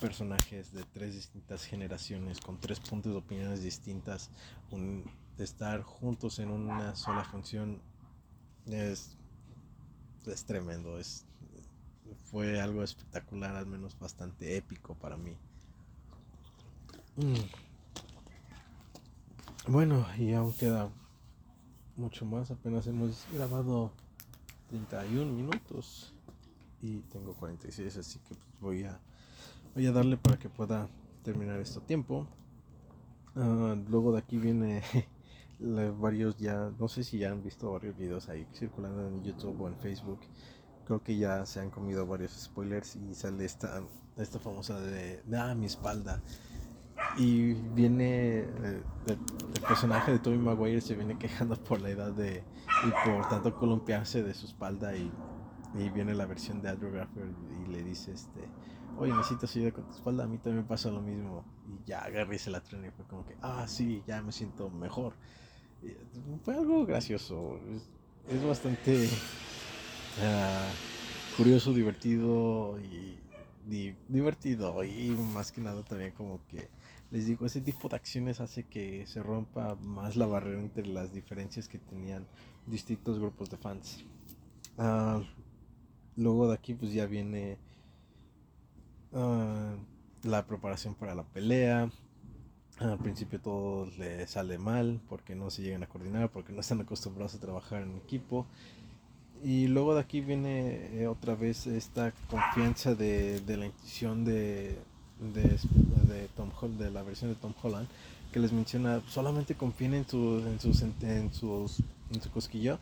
personajes 0.00 0.72
de 0.72 0.84
tres 0.84 1.14
distintas 1.14 1.64
generaciones 1.64 2.40
con 2.40 2.60
tres 2.60 2.80
puntos 2.80 3.12
de 3.12 3.18
opiniones 3.18 3.62
distintas, 3.62 4.30
un, 4.70 5.04
estar 5.38 5.82
juntos 5.82 6.38
en 6.38 6.50
una 6.50 6.94
sola 6.94 7.24
función 7.24 7.80
es, 8.66 9.16
es 10.26 10.44
tremendo, 10.44 10.98
es, 10.98 11.24
fue 12.30 12.60
algo 12.60 12.82
espectacular, 12.82 13.56
al 13.56 13.66
menos 13.66 13.98
bastante 13.98 14.56
épico 14.56 14.94
para 14.94 15.16
mí. 15.16 15.36
Mm. 17.16 17.34
Bueno, 19.68 20.06
y 20.18 20.34
aún 20.34 20.52
queda 20.52 20.90
mucho 21.96 22.26
más. 22.26 22.50
Apenas 22.50 22.86
hemos 22.86 23.26
grabado 23.32 23.90
31 24.68 25.32
minutos 25.32 26.12
y 26.82 26.98
tengo 27.12 27.32
46, 27.32 27.96
así 27.96 28.18
que 28.18 28.34
pues 28.34 28.60
voy 28.60 28.84
a 28.84 29.00
voy 29.74 29.86
a 29.86 29.92
darle 29.92 30.18
para 30.18 30.38
que 30.38 30.50
pueda 30.50 30.88
terminar 31.22 31.58
esto 31.58 31.80
tiempo. 31.80 32.26
Ah, 33.34 33.74
luego 33.88 34.12
de 34.12 34.18
aquí 34.18 34.36
viene 34.36 34.82
varios 35.98 36.36
ya, 36.36 36.70
no 36.78 36.86
sé 36.88 37.02
si 37.02 37.18
ya 37.18 37.30
han 37.30 37.42
visto 37.42 37.72
varios 37.72 37.96
videos 37.96 38.28
ahí 38.28 38.46
circulando 38.52 39.06
en 39.08 39.24
YouTube 39.24 39.58
o 39.62 39.68
en 39.68 39.76
Facebook. 39.78 40.20
Creo 40.84 41.02
que 41.02 41.16
ya 41.16 41.46
se 41.46 41.60
han 41.60 41.70
comido 41.70 42.06
varios 42.06 42.32
spoilers 42.32 42.96
y 42.96 43.14
sale 43.14 43.46
esta, 43.46 43.82
esta 44.18 44.38
famosa 44.38 44.78
de, 44.80 45.22
de 45.22 45.38
ah, 45.38 45.54
mi 45.54 45.64
espalda 45.64 46.22
y 47.16 47.54
viene 47.54 48.40
eh, 48.40 48.82
el, 49.06 49.18
personaje 49.66 50.12
de 50.12 50.18
Tobey 50.18 50.38
Maguire 50.38 50.80
se 50.80 50.94
viene 50.94 51.18
quejando 51.18 51.56
por 51.56 51.80
la 51.80 51.90
edad 51.90 52.12
de 52.12 52.44
y 52.86 53.08
por 53.08 53.28
tanto 53.28 53.54
columpiarse 53.54 54.22
de 54.22 54.34
su 54.34 54.46
espalda 54.46 54.96
y, 54.96 55.10
y 55.78 55.88
viene 55.90 56.14
la 56.14 56.26
versión 56.26 56.60
de 56.62 56.68
Andrew 56.68 56.92
Garfield 56.92 57.34
y 57.64 57.72
le 57.72 57.82
dice 57.82 58.12
este 58.12 58.48
oye 58.98 59.12
necesitas 59.12 59.54
ayuda 59.56 59.72
con 59.72 59.84
tu 59.84 59.92
espalda 59.92 60.24
a 60.24 60.26
mí 60.26 60.38
también 60.38 60.66
pasa 60.66 60.90
lo 60.90 61.00
mismo 61.00 61.44
y 61.68 61.88
ya 61.88 62.00
agarré 62.02 62.38
la 62.46 62.60
tren 62.60 62.84
y 62.84 62.90
fue 62.90 63.04
como 63.06 63.24
que 63.24 63.36
ah 63.42 63.66
sí 63.66 64.02
ya 64.06 64.22
me 64.22 64.32
siento 64.32 64.70
mejor 64.70 65.14
fue 66.44 66.54
algo 66.54 66.84
gracioso 66.86 67.60
es, 68.28 68.44
bastante 68.44 69.08
ah, 70.22 70.68
curioso 71.36 71.72
divertido 71.72 72.78
y 72.80 73.18
divertido 74.08 74.84
y 74.84 75.10
más 75.34 75.50
que 75.52 75.60
nada 75.60 75.82
también 75.82 76.12
como 76.12 76.40
que 76.48 76.68
les 77.16 77.26
digo, 77.26 77.46
ese 77.46 77.62
tipo 77.62 77.88
de 77.88 77.96
acciones 77.96 78.40
hace 78.40 78.64
que 78.64 79.06
se 79.06 79.22
rompa 79.22 79.74
más 79.76 80.16
la 80.16 80.26
barrera 80.26 80.60
entre 80.60 80.86
las 80.86 81.14
diferencias 81.14 81.66
que 81.66 81.78
tenían 81.78 82.26
distintos 82.66 83.18
grupos 83.18 83.48
de 83.48 83.56
fans. 83.56 84.04
Ah, 84.76 85.22
luego 86.14 86.46
de 86.48 86.54
aquí 86.54 86.74
pues 86.74 86.92
ya 86.92 87.06
viene 87.06 87.56
ah, 89.14 89.76
la 90.24 90.46
preparación 90.46 90.94
para 90.94 91.14
la 91.14 91.22
pelea. 91.22 91.90
Al 92.80 92.98
principio 92.98 93.40
todo 93.40 93.86
le 93.96 94.26
sale 94.26 94.58
mal 94.58 95.00
porque 95.08 95.34
no 95.34 95.48
se 95.48 95.62
llegan 95.62 95.84
a 95.84 95.86
coordinar, 95.86 96.30
porque 96.30 96.52
no 96.52 96.60
están 96.60 96.82
acostumbrados 96.82 97.34
a 97.34 97.40
trabajar 97.40 97.82
en 97.82 97.96
equipo. 97.96 98.44
Y 99.42 99.68
luego 99.68 99.94
de 99.94 100.02
aquí 100.02 100.20
viene 100.20 101.00
eh, 101.00 101.06
otra 101.06 101.34
vez 101.34 101.66
esta 101.66 102.12
confianza 102.28 102.94
de, 102.94 103.40
de 103.40 103.56
la 103.56 103.64
intuición 103.64 104.26
de, 104.26 104.76
de, 105.18 105.58
de 106.06 106.28
Tom 106.28 106.50
de 106.78 106.90
la 106.90 107.02
versión 107.02 107.30
de 107.30 107.36
Tom 107.36 107.54
Holland 107.62 107.88
que 108.32 108.40
les 108.40 108.52
menciona, 108.52 109.02
solamente 109.08 109.54
confíen 109.54 109.94
en, 109.94 110.06
sus 110.06 110.44
en, 110.44 110.60
sus, 111.32 111.80
en, 112.10 112.20
su 112.20 112.30
cosquillo, 112.30 112.78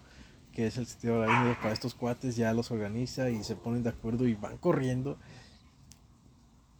que 0.52 0.66
es 0.66 0.78
el 0.78 0.86
sitio 0.86 1.22
arácnido 1.22 1.56
para 1.60 1.72
estos 1.72 1.94
cuates, 1.94 2.36
ya 2.36 2.52
los 2.52 2.70
organiza 2.70 3.30
y 3.30 3.44
se 3.44 3.54
ponen 3.54 3.82
de 3.82 3.90
acuerdo 3.90 4.26
y 4.26 4.34
van 4.34 4.56
corriendo. 4.58 5.16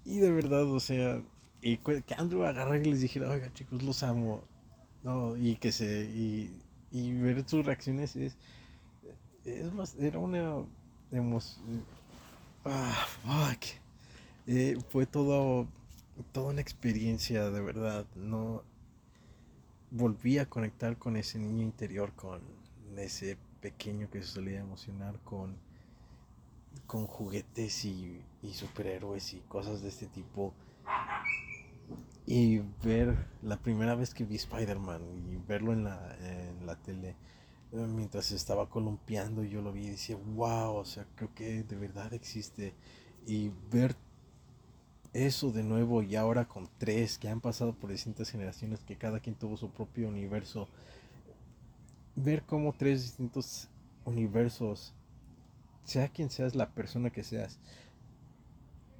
Y 0.04 0.18
de 0.18 0.30
verdad, 0.30 0.64
o 0.64 0.80
sea, 0.80 1.22
y 1.62 1.76
que 1.78 2.02
Andrew 2.16 2.44
agarra 2.44 2.76
y 2.76 2.84
les 2.84 3.00
dijera, 3.00 3.30
oiga 3.30 3.52
chicos, 3.54 3.82
los 3.82 4.02
amo. 4.02 4.42
No, 5.02 5.36
y 5.36 5.56
que 5.56 5.70
se, 5.70 6.04
y, 6.06 6.50
y 6.90 7.12
ver 7.12 7.48
sus 7.48 7.64
reacciones 7.64 8.16
es, 8.16 8.36
es 9.44 9.72
más, 9.72 9.94
era 10.00 10.18
una 10.18 10.64
emoción, 11.12 11.84
ah, 12.64 13.06
fuck. 13.22 13.64
Eh, 14.46 14.78
fue 14.90 15.06
todo 15.06 15.68
toda 16.32 16.50
una 16.50 16.60
experiencia 16.60 17.50
de 17.50 17.60
verdad. 17.60 18.06
No 18.14 18.62
volví 19.90 20.38
a 20.38 20.48
conectar 20.48 20.96
con 20.98 21.16
ese 21.16 21.38
niño 21.38 21.62
interior, 21.62 22.12
con 22.14 22.40
ese 22.96 23.38
pequeño 23.60 24.10
que 24.10 24.22
se 24.22 24.28
solía 24.28 24.60
emocionar 24.60 25.18
con, 25.20 25.56
con 26.86 27.06
juguetes 27.06 27.84
y, 27.84 28.20
superhéroes 28.52 29.34
y 29.34 29.40
cosas 29.48 29.82
de 29.82 29.88
este 29.88 30.06
tipo. 30.06 30.52
Y 32.26 32.60
ver 32.82 33.26
la 33.42 33.58
primera 33.58 33.94
vez 33.94 34.14
que 34.14 34.24
vi 34.24 34.36
Spider-Man 34.36 35.02
y 35.30 35.36
verlo 35.46 35.72
en 35.72 35.84
la, 35.84 36.16
en 36.20 36.66
la 36.66 36.76
tele 36.76 37.16
eh, 37.74 37.86
mientras 37.88 38.30
estaba 38.30 38.68
columpiando, 38.70 39.42
yo 39.42 39.60
lo 39.60 39.72
vi 39.72 39.86
y 39.86 39.90
decía, 39.90 40.16
wow, 40.16 40.76
o 40.76 40.84
sea, 40.84 41.06
creo 41.16 41.34
que 41.34 41.64
de 41.64 41.76
verdad 41.76 42.12
existe. 42.14 42.72
Y 43.26 43.50
ver 43.70 43.96
eso 45.14 45.52
de 45.52 45.62
nuevo 45.62 46.02
y 46.02 46.16
ahora 46.16 46.46
con 46.46 46.68
tres 46.78 47.18
que 47.18 47.28
han 47.28 47.40
pasado 47.40 47.72
por 47.72 47.90
distintas 47.90 48.30
generaciones, 48.30 48.80
que 48.80 48.96
cada 48.96 49.20
quien 49.20 49.36
tuvo 49.36 49.56
su 49.56 49.70
propio 49.70 50.08
universo, 50.08 50.68
ver 52.16 52.42
cómo 52.42 52.74
tres 52.76 53.02
distintos 53.02 53.68
universos, 54.04 54.92
sea 55.84 56.08
quien 56.08 56.30
seas 56.30 56.54
la 56.54 56.70
persona 56.70 57.10
que 57.10 57.22
seas, 57.22 57.58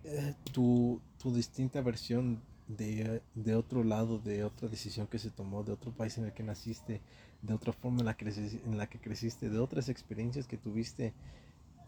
eh, 0.05 0.35
tu, 0.53 1.01
distinta 1.25 1.81
versión 1.81 2.43
de, 2.69 3.23
de, 3.35 3.55
otro 3.57 3.83
lado, 3.83 4.19
de 4.19 4.45
otra 4.45 4.69
decisión 4.69 5.07
que 5.07 5.19
se 5.19 5.31
tomó, 5.31 5.65
de 5.65 5.73
otro 5.73 5.91
país 5.91 6.19
en 6.19 6.27
el 6.27 6.33
que 6.33 6.43
naciste, 6.43 7.01
de 7.43 7.55
otra 7.55 7.73
forma 7.73 8.01
en 8.01 8.07
la 8.07 8.17
en 8.21 8.79
la 8.79 8.87
que 8.89 9.01
creciste, 9.01 9.49
de 9.49 9.59
otras 9.59 9.89
experiencias 9.89 10.47
que 10.47 10.59
tuviste, 10.59 11.15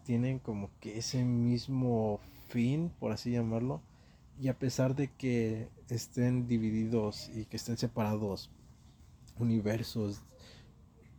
tienen 0.04 0.38
como 0.38 0.70
que 0.80 0.98
ese 0.98 1.22
mismo 1.24 2.18
fin, 2.48 2.90
por 2.98 3.12
así 3.12 3.30
llamarlo, 3.30 3.82
y 4.40 4.48
a 4.48 4.58
pesar 4.58 4.94
de 4.94 5.08
que 5.08 5.68
estén 5.88 6.46
divididos 6.46 7.30
y 7.34 7.44
que 7.46 7.56
estén 7.56 7.76
separados 7.76 8.50
universos 9.38 10.22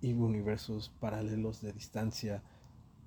y 0.01 0.13
universos 0.13 0.91
paralelos 0.99 1.61
de 1.61 1.73
distancia, 1.73 2.43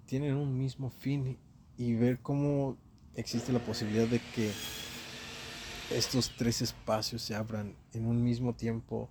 tienen 0.06 0.34
un 0.34 0.58
mismo 0.58 0.90
fin 0.90 1.38
y 1.76 1.94
ver 1.94 2.18
cómo 2.20 2.76
existe 3.14 3.52
la 3.52 3.61
posibilidad 3.61 4.08
de 4.08 4.20
que 4.34 4.50
estos 5.90 6.32
tres 6.36 6.62
espacios 6.62 7.22
se 7.22 7.34
abran 7.34 7.74
en 7.92 8.06
un 8.06 8.22
mismo 8.22 8.54
tiempo 8.54 9.08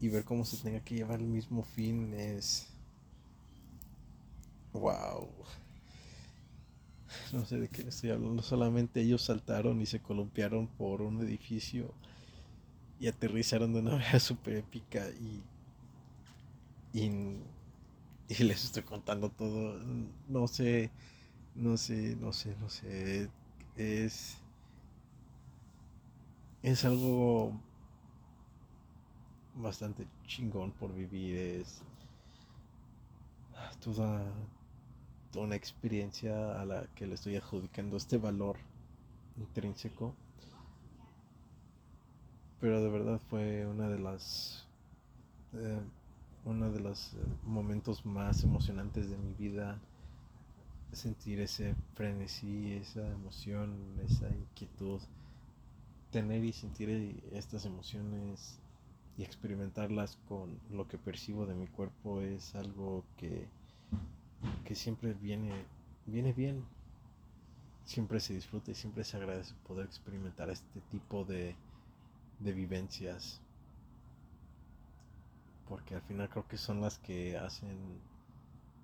y 0.00 0.08
ver 0.08 0.24
cómo 0.24 0.44
se 0.44 0.56
tenga 0.58 0.80
que 0.80 0.94
llevar 0.94 1.20
el 1.20 1.26
mismo 1.26 1.62
fin 1.62 2.14
es 2.14 2.68
wow 4.72 5.28
no 7.32 7.44
sé 7.44 7.58
de 7.58 7.68
qué 7.68 7.82
estoy 7.82 8.10
hablando, 8.10 8.42
solamente 8.42 9.00
ellos 9.00 9.22
saltaron 9.22 9.80
y 9.80 9.86
se 9.86 10.00
columpiaron 10.00 10.66
por 10.66 11.02
un 11.02 11.20
edificio 11.22 11.92
y 13.00 13.08
aterrizaron 13.08 13.72
de 13.72 13.80
una 13.80 13.90
manera 13.92 14.20
súper 14.20 14.56
épica 14.56 15.06
y, 15.10 15.42
y, 16.98 18.44
les 18.44 18.64
estoy 18.64 18.82
contando 18.82 19.30
todo, 19.30 19.78
no 20.28 20.46
sé, 20.48 20.90
no 21.54 21.76
sé, 21.76 22.16
no 22.16 22.32
sé, 22.32 22.56
no 22.60 22.68
sé, 22.68 23.30
es, 23.76 24.38
es 26.62 26.84
algo 26.84 27.58
bastante 29.54 30.06
chingón 30.26 30.72
por 30.72 30.94
vivir, 30.94 31.36
es 31.36 31.82
toda 33.80 34.24
una 35.34 35.56
experiencia 35.56 36.60
a 36.60 36.64
la 36.64 36.86
que 36.94 37.06
le 37.06 37.14
estoy 37.14 37.36
adjudicando 37.36 37.96
este 37.96 38.18
valor 38.18 38.56
intrínseco. 39.38 40.14
Pero 42.60 42.82
de 42.82 42.90
verdad 42.90 43.20
fue 43.28 43.66
una 43.66 43.88
de 43.88 43.98
las 43.98 44.66
eh, 45.54 45.80
uno 46.44 46.70
de 46.70 46.80
los 46.80 47.14
eh, 47.14 47.16
momentos 47.44 48.04
más 48.04 48.42
emocionantes 48.42 49.10
de 49.10 49.16
mi 49.16 49.32
vida 49.34 49.78
sentir 50.92 51.40
ese 51.40 51.74
frenesí, 51.94 52.72
esa 52.72 53.06
emoción, 53.08 54.00
esa 54.04 54.28
inquietud, 54.30 55.00
tener 56.10 56.44
y 56.44 56.52
sentir 56.52 57.22
estas 57.32 57.66
emociones 57.66 58.58
y 59.18 59.22
experimentarlas 59.22 60.18
con 60.28 60.58
lo 60.70 60.88
que 60.88 60.96
percibo 60.98 61.46
de 61.46 61.54
mi 61.54 61.66
cuerpo 61.66 62.22
es 62.22 62.54
algo 62.54 63.04
que 63.16 63.46
que 64.64 64.74
siempre 64.74 65.14
viene, 65.14 65.52
viene 66.06 66.32
bien. 66.32 66.64
Siempre 67.84 68.20
se 68.20 68.34
disfruta 68.34 68.70
y 68.70 68.74
siempre 68.74 69.02
se 69.02 69.16
agradece 69.16 69.54
poder 69.66 69.86
experimentar 69.86 70.50
este 70.50 70.80
tipo 70.90 71.24
de, 71.24 71.56
de 72.38 72.52
vivencias. 72.52 73.40
Porque 75.68 75.94
al 75.94 76.02
final 76.02 76.28
creo 76.28 76.46
que 76.46 76.58
son 76.58 76.80
las 76.80 76.98
que 76.98 77.38
hacen 77.38 77.78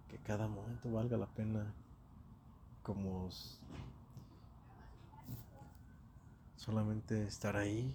que 0.09 0.19
cada 0.19 0.49
momento 0.49 0.91
valga 0.91 1.17
la 1.17 1.27
pena. 1.27 1.73
Como 2.83 3.31
solamente 6.57 7.27
estar 7.27 7.57
ahí, 7.57 7.95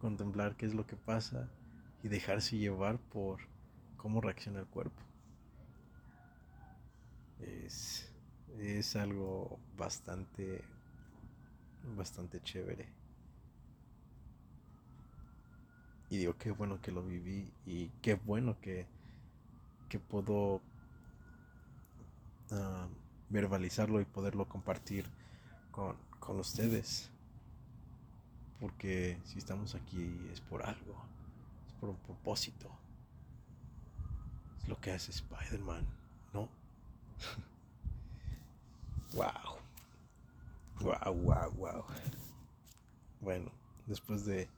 contemplar 0.00 0.56
qué 0.56 0.66
es 0.66 0.74
lo 0.74 0.86
que 0.86 0.96
pasa 0.96 1.48
y 2.02 2.08
dejarse 2.08 2.56
llevar 2.56 2.98
por 2.98 3.40
cómo 3.98 4.22
reacciona 4.22 4.60
el 4.60 4.66
cuerpo 4.66 5.09
es, 7.42 8.10
es 8.58 8.96
algo 8.96 9.58
bastante, 9.76 10.62
bastante 11.96 12.42
chévere. 12.42 12.88
Y 16.10 16.18
digo, 16.18 16.36
qué 16.36 16.50
bueno 16.50 16.80
que 16.82 16.90
lo 16.90 17.04
viví 17.04 17.52
y 17.66 17.88
qué 18.02 18.14
bueno 18.14 18.60
que, 18.60 18.86
que 19.88 20.00
puedo 20.00 20.60
ah, 22.50 22.88
verbalizarlo 23.28 24.00
y 24.00 24.04
poderlo 24.04 24.48
compartir 24.48 25.06
con, 25.70 25.96
con 26.18 26.40
ustedes. 26.40 27.10
Porque 28.58 29.18
si 29.24 29.38
estamos 29.38 29.74
aquí 29.74 30.28
es 30.32 30.40
por 30.40 30.64
algo, 30.64 31.02
es 31.68 31.72
por 31.74 31.90
un 31.90 31.96
propósito. 31.96 32.68
Es 34.58 34.68
lo 34.68 34.80
que 34.80 34.90
hace 34.90 35.12
Spider-Man. 35.12 35.99
Wow. 39.14 39.58
Wow, 40.80 41.14
wow, 41.14 41.50
wow. 41.56 41.84
Bueno, 43.20 43.52
después 43.86 44.24
de. 44.24 44.48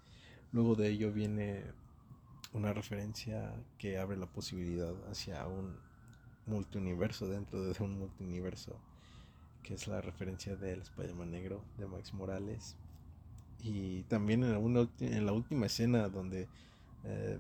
Luego 0.53 0.75
de 0.75 0.89
ello 0.89 1.13
viene 1.13 1.65
una 2.53 2.73
referencia 2.73 3.53
que 3.79 3.99
abre 3.99 4.17
la 4.17 4.27
posibilidad 4.27 4.95
hacia 5.11 5.47
un 5.47 5.77
multiuniverso 6.47 7.27
dentro 7.27 7.63
de 7.65 7.83
un 7.83 7.99
multiuniverso. 7.99 8.79
Que 9.63 9.75
es 9.75 9.87
la 9.87 10.01
referencia 10.01 10.57
del 10.57 10.83
Spider-Man 10.83 11.31
negro 11.31 11.65
de 11.79 11.87
Max 11.87 12.13
Morales. 12.13 12.77
Y 13.61 14.03
también 14.05 14.43
en, 14.45 14.91
en 15.01 15.27
la 15.27 15.33
última 15.33 15.67
escena 15.67 16.09
donde 16.09 16.49
eh, 17.05 17.39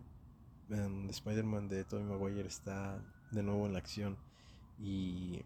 Spider-Man 1.10 1.68
de 1.68 1.84
Tobey 1.84 2.04
Maguire 2.04 2.48
está 2.48 3.02
de 3.30 3.42
nuevo 3.42 3.66
en 3.66 3.72
la 3.72 3.80
acción 3.80 4.16
y, 4.82 5.42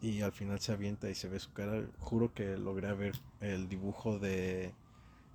y 0.00 0.22
al 0.22 0.32
final 0.32 0.60
se 0.60 0.72
avienta 0.72 1.10
y 1.10 1.14
se 1.14 1.28
ve 1.28 1.38
su 1.38 1.52
cara. 1.52 1.84
Juro 1.98 2.32
que 2.32 2.56
logré 2.56 2.92
ver 2.94 3.14
el 3.40 3.68
dibujo 3.68 4.18
de, 4.18 4.72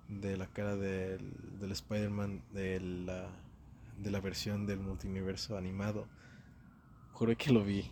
de 0.08 0.38
la 0.38 0.48
cara 0.48 0.76
del, 0.76 1.60
del 1.60 1.72
Spider-Man 1.72 2.44
de 2.54 2.80
la, 2.80 3.30
de 3.98 4.12
la 4.12 4.22
versión 4.22 4.66
del 4.66 4.80
multiverso 4.80 5.58
animado. 5.58 6.08
Juro 7.12 7.36
que 7.36 7.52
lo 7.52 7.64
vi. 7.64 7.92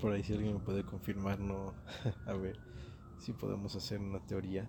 Por 0.00 0.12
ahí 0.12 0.24
si 0.24 0.32
alguien 0.32 0.54
me 0.54 0.60
puede 0.60 0.84
confirmar, 0.84 1.38
no. 1.38 1.74
a 2.26 2.32
ver 2.32 2.58
si 3.18 3.32
podemos 3.32 3.76
hacer 3.76 4.00
una 4.00 4.18
teoría. 4.26 4.68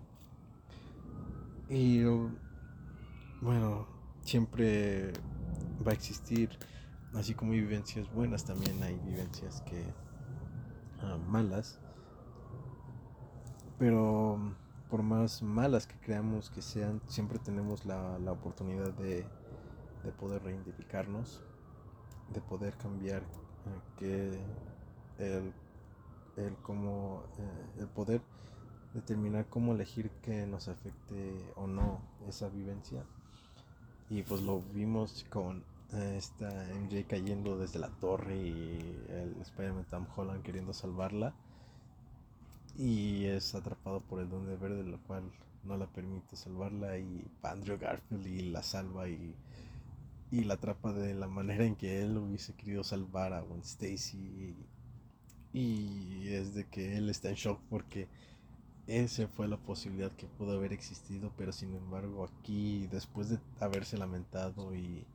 Y 1.70 2.04
bueno, 3.42 3.88
siempre 4.22 5.12
va 5.86 5.92
a 5.92 5.96
existir 5.96 6.50
así 7.16 7.34
como 7.34 7.53
hay 7.53 7.61
vivencias 7.61 8.11
buenas, 8.14 8.45
también 8.45 8.82
hay 8.84 8.97
vivencias 9.05 9.61
que 9.61 9.84
ah, 11.01 11.18
malas. 11.28 11.80
Pero 13.80 14.39
por 14.89 15.03
más 15.03 15.41
malas 15.41 15.88
que 15.88 15.95
creamos 15.97 16.49
que 16.49 16.61
sean, 16.61 17.01
siempre 17.07 17.39
tenemos 17.39 17.86
la, 17.86 18.20
la 18.20 18.32
oportunidad 18.32 18.93
de, 18.93 19.26
de, 20.03 20.11
poder 20.11 20.43
reidentificarnos, 20.43 21.41
de 22.34 22.41
poder 22.41 22.76
cambiar, 22.78 23.22
eh, 23.22 23.82
que 23.97 24.39
el, 25.18 25.53
el, 26.38 26.55
como, 26.57 27.24
eh, 27.39 27.82
el 27.82 27.88
poder 27.88 28.22
determinar 28.93 29.47
cómo 29.49 29.74
elegir 29.74 30.11
que 30.22 30.45
nos 30.45 30.68
afecte 30.68 31.36
o 31.55 31.66
no 31.68 31.99
esa 32.28 32.49
vivencia. 32.49 33.03
Y 34.09 34.22
pues 34.22 34.41
lo 34.41 34.61
vimos 34.61 35.26
con 35.32 35.64
eh, 35.94 36.16
esta 36.18 36.50
MJ 36.74 37.06
cayendo 37.08 37.58
desde 37.58 37.80
la 37.80 37.89
torre 37.89 38.36
y 38.36 38.80
el 39.10 39.36
Spider-Man 39.41 39.86
Tom 39.89 40.08
Holland 40.16 40.44
queriendo 40.44 40.74
salvarla. 40.74 41.34
Y 42.78 43.26
es 43.26 43.54
atrapado 43.56 44.02
por 44.02 44.20
el 44.20 44.30
Duende 44.30 44.56
Verde, 44.56 44.84
lo 44.84 44.98
cual 45.04 45.24
no 45.64 45.78
la 45.78 45.88
permite 45.88 46.36
salvarla. 46.36 46.98
Y 46.98 47.26
Andrew 47.44 47.78
Garfield 47.78 48.26
y 48.28 48.50
la 48.50 48.64
salva 48.64 49.08
y, 49.08 49.36
y 50.32 50.44
la 50.44 50.56
atrapa 50.56 50.94
de 50.94 51.14
la 51.14 51.28
manera 51.28 51.66
en 51.66 51.76
que 51.76 52.02
él 52.02 52.18
hubiese 52.18 52.54
querido 52.54 52.84
salvar 52.84 53.34
a 53.34 53.41
Gwen 53.41 53.62
Stacy. 53.62 54.56
Y 55.54 56.28
es 56.30 56.56
de 56.56 56.66
que 56.66 56.98
él 56.98 57.10
está 57.10 57.30
en 57.30 57.36
shock 57.36 57.60
porque 57.70 58.08
esa 58.88 59.28
fue 59.28 59.48
la 59.48 59.58
posibilidad 59.58 60.12
que 60.12 60.28
pudo 60.28 60.58
haber 60.58 60.74
existido, 60.74 61.32
pero 61.38 61.54
sin 61.54 61.74
embargo 61.74 62.26
aquí 62.26 62.88
después 62.88 63.30
de 63.30 63.39
haberse 63.60 63.98
lamentado 63.98 64.76
y, 64.76 65.06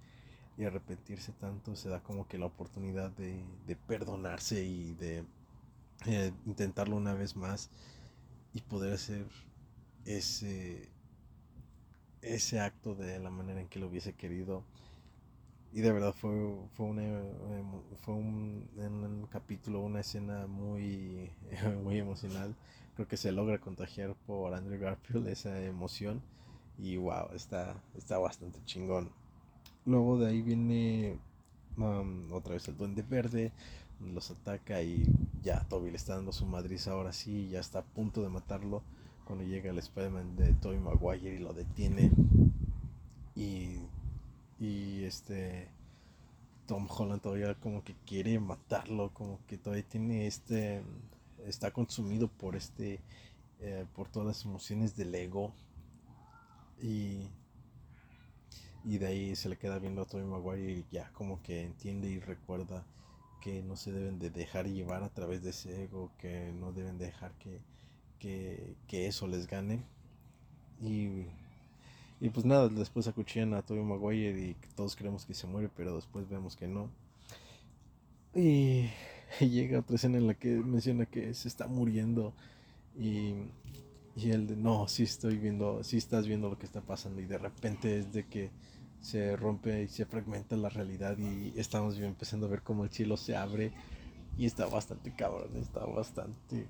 y 0.58 0.64
arrepentirse 0.64 1.32
tanto 1.32 1.76
se 1.76 1.88
da 1.88 2.02
como 2.02 2.26
que 2.26 2.36
la 2.36 2.46
oportunidad 2.46 3.12
de, 3.12 3.76
perdonarse 3.86 4.64
y 4.64 4.92
de 4.94 5.24
eh, 6.06 6.32
intentarlo 6.46 6.96
una 6.96 7.14
vez 7.14 7.36
más 7.36 7.70
y 8.52 8.60
poder 8.62 8.92
hacer 8.94 9.24
ese, 10.04 10.88
ese 12.22 12.58
acto 12.58 12.96
de 12.96 13.20
la 13.20 13.30
manera 13.30 13.60
en 13.60 13.68
que 13.68 13.78
lo 13.78 13.86
hubiese 13.86 14.14
querido. 14.14 14.64
Y 15.72 15.80
de 15.80 15.92
verdad 15.92 16.12
fue, 16.12 16.32
fue, 16.72 16.86
una, 16.86 17.20
fue 18.00 18.14
un, 18.14 18.68
un 18.76 19.28
capítulo, 19.30 19.80
una 19.80 20.00
escena 20.00 20.48
muy, 20.48 21.30
muy 21.84 21.98
emocional. 21.98 22.56
Creo 22.96 23.06
que 23.06 23.16
se 23.16 23.30
logra 23.30 23.60
contagiar 23.60 24.16
por 24.26 24.54
Andrew 24.54 24.80
Garfield 24.80 25.28
esa 25.28 25.60
emoción. 25.62 26.20
Y 26.78 26.96
wow, 26.96 27.28
está, 27.32 27.80
está 27.96 28.18
bastante 28.18 28.60
chingón. 28.64 29.12
Luego 29.88 30.18
de 30.18 30.26
ahí 30.26 30.42
viene 30.42 31.18
otra 32.30 32.52
vez 32.52 32.68
el 32.68 32.76
Duende 32.76 33.00
Verde, 33.00 33.52
los 34.12 34.30
ataca 34.30 34.82
y 34.82 35.06
ya 35.42 35.64
Toby 35.66 35.90
le 35.90 35.96
está 35.96 36.14
dando 36.14 36.30
su 36.30 36.44
madriz 36.44 36.88
ahora 36.88 37.10
sí, 37.10 37.48
ya 37.48 37.60
está 37.60 37.78
a 37.78 37.84
punto 37.84 38.20
de 38.20 38.28
matarlo 38.28 38.82
cuando 39.24 39.46
llega 39.46 39.70
el 39.70 39.78
Spider-Man 39.78 40.36
de 40.36 40.52
Toby 40.52 40.76
Maguire 40.76 41.36
y 41.36 41.38
lo 41.38 41.54
detiene. 41.54 42.10
Y, 43.34 43.78
y 44.60 45.04
este 45.04 45.70
Tom 46.66 46.86
Holland 46.90 47.22
todavía 47.22 47.54
como 47.54 47.82
que 47.82 47.94
quiere 48.04 48.38
matarlo, 48.38 49.14
como 49.14 49.40
que 49.46 49.56
todavía 49.56 49.88
tiene 49.88 50.26
este, 50.26 50.82
está 51.46 51.70
consumido 51.70 52.28
por 52.28 52.56
este, 52.56 53.00
eh, 53.60 53.86
por 53.94 54.10
todas 54.10 54.28
las 54.28 54.44
emociones 54.44 54.98
del 54.98 55.14
ego. 55.14 55.54
Y, 56.82 57.30
y 58.88 58.96
de 58.96 59.06
ahí 59.06 59.36
se 59.36 59.50
le 59.50 59.58
queda 59.58 59.78
viendo 59.78 60.00
a 60.00 60.06
Toby 60.06 60.24
Maguire 60.24 60.72
y 60.72 60.86
ya 60.90 61.12
como 61.12 61.42
que 61.42 61.62
entiende 61.62 62.08
y 62.08 62.20
recuerda 62.20 62.86
que 63.42 63.62
no 63.62 63.76
se 63.76 63.92
deben 63.92 64.18
de 64.18 64.30
dejar 64.30 64.66
llevar 64.66 65.02
a 65.02 65.10
través 65.10 65.42
de 65.42 65.50
ese 65.50 65.84
ego, 65.84 66.10
que 66.18 66.52
no 66.58 66.72
deben 66.72 66.96
dejar 66.96 67.32
que, 67.34 67.60
que, 68.18 69.06
eso 69.06 69.28
les 69.28 69.46
gane. 69.46 69.84
Y, 70.80 71.26
y, 72.18 72.30
pues 72.30 72.46
nada, 72.46 72.70
después 72.70 73.06
acuchillan 73.06 73.52
a 73.52 73.60
Tobey 73.60 73.82
Maguire 73.82 74.40
y 74.40 74.56
todos 74.74 74.96
creemos 74.96 75.26
que 75.26 75.34
se 75.34 75.46
muere, 75.46 75.68
pero 75.76 75.94
después 75.94 76.26
vemos 76.26 76.56
que 76.56 76.66
no. 76.66 76.88
Y, 78.34 78.88
llega 79.40 79.80
otra 79.80 79.96
escena 79.96 80.16
en 80.16 80.26
la 80.26 80.32
que 80.32 80.48
menciona 80.48 81.04
que 81.04 81.34
se 81.34 81.48
está 81.48 81.68
muriendo 81.68 82.32
y, 82.98 83.34
y 84.16 84.30
él 84.30 84.46
de 84.46 84.56
no, 84.56 84.88
sí 84.88 85.02
estoy 85.02 85.36
viendo, 85.36 85.84
sí 85.84 85.98
estás 85.98 86.26
viendo 86.26 86.48
lo 86.48 86.58
que 86.58 86.64
está 86.64 86.80
pasando 86.80 87.20
y 87.20 87.26
de 87.26 87.36
repente 87.36 87.98
es 87.98 88.12
de 88.14 88.26
que 88.26 88.50
se 89.00 89.36
rompe 89.36 89.82
y 89.84 89.88
se 89.88 90.06
fragmenta 90.06 90.56
la 90.56 90.68
realidad 90.68 91.16
y 91.18 91.52
estamos 91.58 91.98
empezando 91.98 92.46
a 92.46 92.50
ver 92.50 92.62
cómo 92.62 92.84
el 92.84 92.90
cielo 92.90 93.16
se 93.16 93.36
abre. 93.36 93.72
Y 94.36 94.46
está 94.46 94.66
bastante 94.66 95.12
cabrón, 95.14 95.56
está 95.56 95.84
bastante 95.84 96.68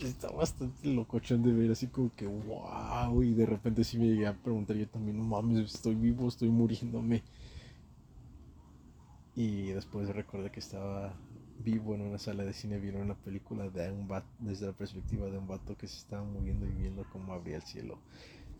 está 0.00 0.30
bastante 0.30 0.88
locochón 0.88 1.42
de 1.42 1.52
ver 1.52 1.70
así 1.70 1.86
como 1.88 2.14
que 2.14 2.26
wow 2.26 3.22
y 3.22 3.34
de 3.34 3.44
repente 3.44 3.84
sí 3.84 3.98
me 3.98 4.06
llegué 4.06 4.26
a 4.26 4.34
preguntar 4.34 4.74
yo 4.74 4.88
también 4.88 5.18
no 5.18 5.22
mames 5.22 5.74
estoy 5.74 5.94
vivo 5.94 6.28
estoy 6.28 6.48
muriéndome 6.48 7.22
y 9.34 9.66
después 9.68 10.08
recordé 10.08 10.50
que 10.50 10.60
estaba 10.60 11.14
vivo 11.62 11.94
en 11.94 12.02
una 12.02 12.18
sala 12.18 12.44
de 12.44 12.52
cine 12.52 12.78
viendo 12.78 13.00
una 13.00 13.14
película 13.14 13.68
de 13.68 13.90
un 13.90 14.08
vato, 14.08 14.26
desde 14.40 14.66
la 14.66 14.72
perspectiva 14.72 15.26
de 15.28 15.38
un 15.38 15.46
vato 15.46 15.76
que 15.76 15.86
se 15.86 15.96
estaba 15.96 16.24
muriendo 16.24 16.66
y 16.66 16.72
viendo 16.72 17.04
cómo 17.10 17.32
abría 17.32 17.56
el 17.56 17.62
cielo. 17.62 17.98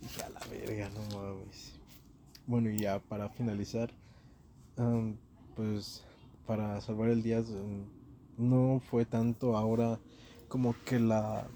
Y 0.00 0.22
a 0.22 0.28
la 0.30 0.40
verga 0.46 0.88
no 0.90 1.16
mames 1.16 1.81
bueno, 2.52 2.68
y 2.68 2.76
ya 2.76 2.98
para 2.98 3.30
finalizar, 3.30 3.90
pues 5.56 6.04
para 6.46 6.78
salvar 6.82 7.08
el 7.08 7.22
día, 7.22 7.42
no 8.36 8.80
fue 8.90 9.06
tanto 9.06 9.56
ahora 9.56 9.98
como 10.48 10.76
que 10.84 11.00
la... 11.00 11.48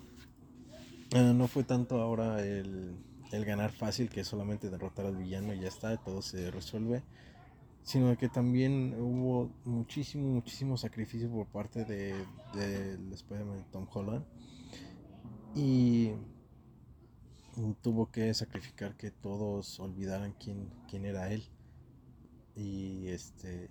Eh, 1.14 1.34
no 1.34 1.48
fue 1.48 1.64
tanto 1.64 2.00
ahora 2.00 2.40
el, 2.40 2.96
el 3.30 3.44
ganar 3.44 3.72
fácil, 3.72 4.08
que 4.08 4.20
es 4.20 4.26
solamente 4.26 4.70
derrotar 4.70 5.04
al 5.04 5.16
villano 5.16 5.52
y 5.52 5.60
ya 5.60 5.68
está, 5.68 5.98
todo 5.98 6.22
se 6.22 6.50
resuelve 6.50 7.02
sino 7.82 8.16
que 8.16 8.28
también 8.28 8.96
hubo 8.98 9.52
muchísimo, 9.64 10.26
muchísimo 10.28 10.76
sacrificio 10.78 11.30
por 11.30 11.46
parte 11.46 11.84
de, 11.84 12.14
del 12.54 13.12
Spider-Man 13.12 13.66
Tom 13.70 13.86
Holland. 13.92 14.24
Y 15.54 16.10
tuvo 17.82 18.10
que 18.10 18.32
sacrificar 18.34 18.96
que 18.96 19.10
todos 19.10 19.80
olvidaran 19.80 20.32
quién, 20.32 20.70
quién 20.88 21.04
era 21.04 21.32
él. 21.32 21.44
Y 22.54 23.08
este 23.08 23.70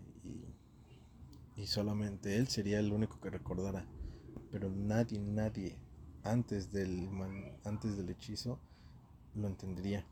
y, 1.56 1.68
solamente 1.68 2.38
él 2.38 2.48
sería 2.48 2.80
el 2.80 2.92
único 2.92 3.20
que 3.20 3.30
recordara. 3.30 3.86
Pero 4.52 4.70
nadie, 4.70 5.20
nadie 5.20 5.78
antes 6.24 6.72
del 6.72 7.10
antes 7.64 7.98
del 7.98 8.10
hechizo 8.10 8.60
lo 9.36 9.48
entendería. 9.48 10.06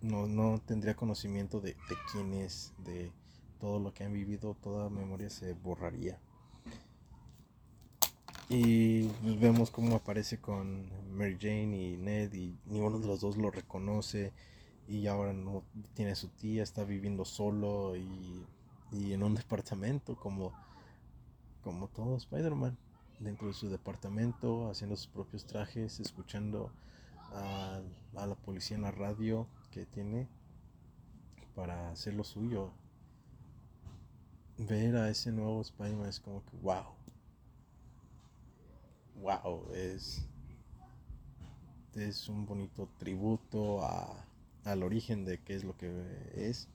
No, 0.00 0.26
no 0.26 0.60
tendría 0.60 0.94
conocimiento 0.94 1.60
de, 1.60 1.70
de 1.70 1.96
quién 2.12 2.32
es, 2.34 2.72
de 2.84 3.12
todo 3.58 3.80
lo 3.80 3.92
que 3.92 4.04
han 4.04 4.12
vivido, 4.12 4.54
toda 4.54 4.90
memoria 4.90 5.28
se 5.28 5.52
borraría. 5.54 6.20
Y 8.50 9.02
pues, 9.04 9.38
vemos 9.38 9.70
cómo 9.70 9.96
aparece 9.96 10.40
con 10.40 10.88
Mary 11.14 11.36
Jane 11.38 11.76
y 11.76 11.96
Ned 11.98 12.32
y 12.32 12.58
ninguno 12.64 12.98
de 12.98 13.06
los 13.06 13.20
dos 13.20 13.36
lo 13.36 13.50
reconoce 13.50 14.32
y 14.86 15.06
ahora 15.06 15.34
no 15.34 15.64
tiene 15.92 16.12
a 16.12 16.16
su 16.16 16.28
tía, 16.28 16.62
está 16.62 16.84
viviendo 16.84 17.26
solo 17.26 17.94
y, 17.94 18.46
en 18.90 19.22
un 19.22 19.34
departamento 19.34 20.16
como, 20.16 20.54
como 21.62 21.88
todo 21.88 22.16
Spider-Man, 22.16 22.78
dentro 23.20 23.48
de 23.48 23.52
su 23.52 23.68
departamento, 23.68 24.70
haciendo 24.70 24.96
sus 24.96 25.08
propios 25.08 25.44
trajes, 25.44 26.00
escuchando 26.00 26.72
a, 27.34 27.82
a 28.16 28.26
la 28.26 28.34
policía 28.34 28.78
en 28.78 28.82
la 28.82 28.92
radio 28.92 29.46
que 29.70 29.84
tiene 29.84 30.26
para 31.54 31.90
hacer 31.90 32.14
lo 32.14 32.24
suyo. 32.24 32.72
Ver 34.56 34.96
a 34.96 35.10
ese 35.10 35.32
nuevo 35.32 35.60
Spider-Man 35.60 36.08
es 36.08 36.18
como 36.18 36.42
que 36.46 36.56
wow 36.62 36.97
wow, 39.20 39.70
es, 39.74 40.26
es 41.94 42.28
un 42.28 42.46
bonito 42.46 42.88
tributo 42.98 43.82
a, 43.84 44.26
al 44.64 44.82
origen 44.82 45.24
de 45.24 45.38
qué 45.38 45.54
es 45.54 45.64
lo 45.64 45.76
que 45.76 45.90
es. 46.34 46.68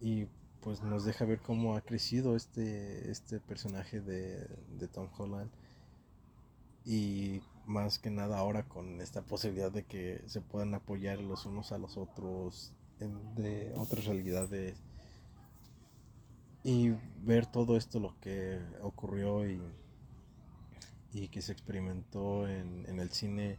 Y 0.00 0.26
pues 0.60 0.82
nos 0.82 1.04
deja 1.04 1.24
ver 1.24 1.40
cómo 1.40 1.76
ha 1.76 1.80
crecido 1.80 2.36
este, 2.36 3.10
este 3.10 3.40
personaje 3.40 4.00
de, 4.00 4.46
de 4.78 4.88
Tom 4.88 5.08
Holland. 5.16 5.50
Y 6.84 7.40
más 7.66 7.98
que 7.98 8.10
nada 8.10 8.38
ahora 8.38 8.68
con 8.68 9.00
esta 9.00 9.22
posibilidad 9.22 9.72
de 9.72 9.84
que 9.84 10.22
se 10.26 10.40
puedan 10.40 10.74
apoyar 10.74 11.20
los 11.20 11.46
unos 11.46 11.72
a 11.72 11.78
los 11.78 11.96
otros 11.96 12.72
de 13.36 13.72
otras 13.76 14.06
realidades 14.06 14.76
y 16.64 16.94
ver 17.22 17.46
todo 17.46 17.76
esto 17.76 18.00
lo 18.00 18.18
que 18.20 18.58
ocurrió 18.82 19.48
y 19.48 19.60
y 21.16 21.28
que 21.28 21.40
se 21.40 21.52
experimentó 21.52 22.46
en, 22.46 22.84
en 22.86 23.00
el 23.00 23.10
cine, 23.10 23.58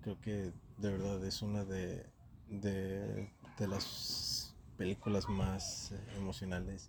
creo 0.00 0.20
que 0.20 0.52
de 0.76 0.92
verdad 0.92 1.24
es 1.24 1.42
una 1.42 1.64
de, 1.64 2.06
de, 2.48 3.28
de 3.58 3.68
las 3.68 4.54
películas 4.76 5.28
más 5.28 5.92
emocionales 6.16 6.88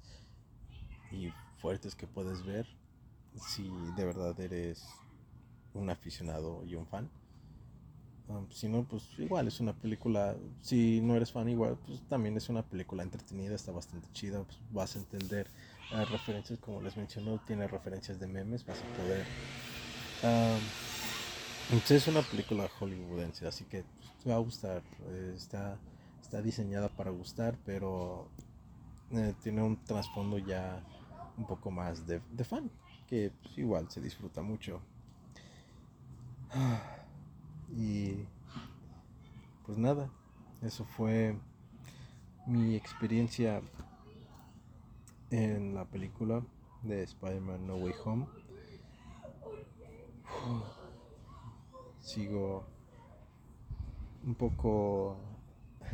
y 1.11 1.29
fuertes 1.57 1.95
que 1.95 2.05
puedes 2.05 2.45
ver 2.45 2.67
si 3.35 3.67
de 3.97 4.05
verdad 4.05 4.39
eres 4.39 4.85
un 5.73 5.89
aficionado 5.89 6.63
y 6.65 6.75
un 6.75 6.85
fan. 6.85 7.09
Um, 8.27 8.47
si 8.51 8.69
no, 8.69 8.83
pues 8.83 9.09
igual 9.17 9.47
es 9.47 9.59
una 9.59 9.73
película, 9.73 10.37
si 10.61 11.01
no 11.01 11.15
eres 11.15 11.31
fan 11.31 11.49
igual, 11.49 11.79
pues 11.87 11.99
también 12.07 12.37
es 12.37 12.47
una 12.47 12.61
película 12.61 13.01
entretenida, 13.01 13.55
está 13.55 13.71
bastante 13.71 14.07
chida, 14.13 14.43
pues 14.43 14.59
vas 14.71 14.95
a 14.95 14.99
entender 14.99 15.47
las 15.91 16.11
referencias, 16.11 16.59
como 16.59 16.79
les 16.79 16.95
mencionó, 16.95 17.39
tiene 17.39 17.67
referencias 17.67 18.19
de 18.19 18.27
memes, 18.27 18.63
vas 18.67 18.83
a 18.83 19.01
poder... 19.01 19.25
Um, 20.21 20.59
es 21.89 22.07
una 22.07 22.21
película 22.21 22.69
hollywoodense, 22.79 23.47
así 23.47 23.63
que 23.65 23.85
te 24.21 24.29
va 24.29 24.35
a 24.35 24.39
gustar, 24.39 24.83
eh, 25.07 25.33
está, 25.35 25.79
está 26.21 26.41
diseñada 26.41 26.89
para 26.89 27.09
gustar, 27.09 27.57
pero 27.65 28.29
eh, 29.11 29.33
tiene 29.41 29.63
un 29.63 29.77
trasfondo 29.85 30.37
ya 30.37 30.83
un 31.37 31.47
poco 31.47 31.71
más 31.71 32.05
de, 32.05 32.21
de 32.31 32.43
fan, 32.43 32.69
que 33.07 33.31
pues, 33.41 33.57
igual 33.57 33.89
se 33.89 34.01
disfruta 34.01 34.41
mucho. 34.41 34.81
Y 37.71 38.25
pues 39.63 39.77
nada, 39.77 40.09
eso 40.63 40.83
fue 40.83 41.37
mi 42.47 42.75
experiencia 42.75 43.61
en 45.29 45.75
la 45.75 45.85
película 45.85 46.43
de 46.81 47.03
Spider-Man 47.03 47.67
No 47.67 47.75
Way 47.75 47.93
Home. 48.03 48.38
Sigo 52.01 52.65
un 54.25 54.35
poco 54.35 55.17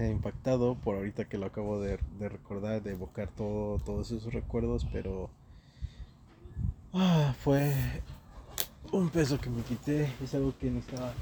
impactado 0.03 0.75
por 0.75 0.95
ahorita 0.95 1.25
que 1.25 1.37
lo 1.37 1.45
acabo 1.45 1.79
de, 1.79 1.97
recordar, 2.19 2.83
de 2.83 2.91
evocar 2.91 3.29
todo, 3.29 3.79
todos 3.79 4.11
esos 4.11 4.33
recuerdos, 4.33 4.85
pero 4.91 5.29
ah, 6.93 7.33
fue 7.39 7.73
un 8.91 9.09
peso 9.09 9.39
que 9.39 9.49
me 9.49 9.61
quité, 9.63 10.11
es 10.21 10.33
algo 10.35 10.53
que 10.59 10.69
necesitaba 10.69 11.13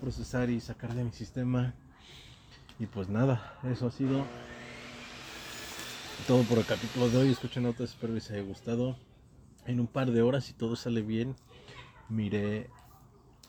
procesar 0.00 0.50
y 0.50 0.60
sacar 0.60 0.94
de 0.94 1.04
mi 1.04 1.12
sistema. 1.12 1.74
Y 2.78 2.86
pues 2.86 3.08
nada, 3.08 3.58
eso 3.70 3.86
ha 3.86 3.90
sido 3.90 4.24
todo 6.26 6.42
por 6.44 6.58
el 6.58 6.64
capítulo 6.64 7.08
de 7.08 7.18
hoy. 7.18 7.30
Escuchen 7.30 7.62
notas, 7.62 7.90
espero 7.90 8.14
les 8.14 8.30
haya 8.30 8.42
gustado. 8.42 8.96
En 9.66 9.78
un 9.78 9.86
par 9.86 10.10
de 10.10 10.22
horas, 10.22 10.44
si 10.44 10.54
todo 10.54 10.74
sale 10.74 11.02
bien, 11.02 11.36
miré, 12.08 12.70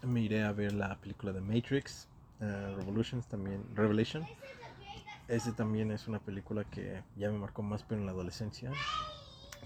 me 0.01 0.21
iré 0.21 0.43
a 0.43 0.51
ver 0.51 0.73
la 0.73 0.95
película 0.99 1.31
de 1.31 1.41
Matrix, 1.41 2.07
uh, 2.39 2.75
Revolutions 2.75 3.27
también, 3.27 3.63
Revelation. 3.75 4.25
Ese 5.27 5.53
también 5.53 5.91
es 5.91 6.07
una 6.07 6.19
película 6.19 6.63
que 6.65 7.01
ya 7.15 7.31
me 7.31 7.39
marcó 7.39 7.63
más, 7.63 7.83
pero 7.83 8.01
en 8.01 8.05
la 8.05 8.11
adolescencia 8.11 8.71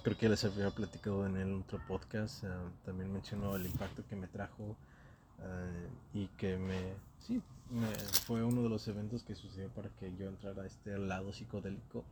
creo 0.07 0.17
que 0.17 0.29
les 0.29 0.45
había 0.45 0.69
platicado 0.71 1.25
en 1.25 1.35
el 1.35 1.53
otro 1.55 1.81
podcast. 1.85 2.45
Eh, 2.45 2.47
también 2.85 3.11
mencionó 3.11 3.57
el 3.57 3.65
impacto 3.65 4.05
que 4.07 4.15
me 4.15 4.27
trajo 4.27 4.77
eh, 5.41 5.89
y 6.13 6.27
que 6.37 6.57
me, 6.57 6.93
sí, 7.19 7.41
me, 7.69 7.87
fue 8.25 8.41
uno 8.41 8.63
de 8.63 8.69
los 8.69 8.87
eventos 8.87 9.23
que 9.23 9.35
sucedió 9.35 9.69
para 9.69 9.89
que 9.89 10.15
yo 10.15 10.29
entrara 10.29 10.63
a 10.63 10.65
este 10.65 10.97
lado 10.97 11.33
psicodélico. 11.33 12.05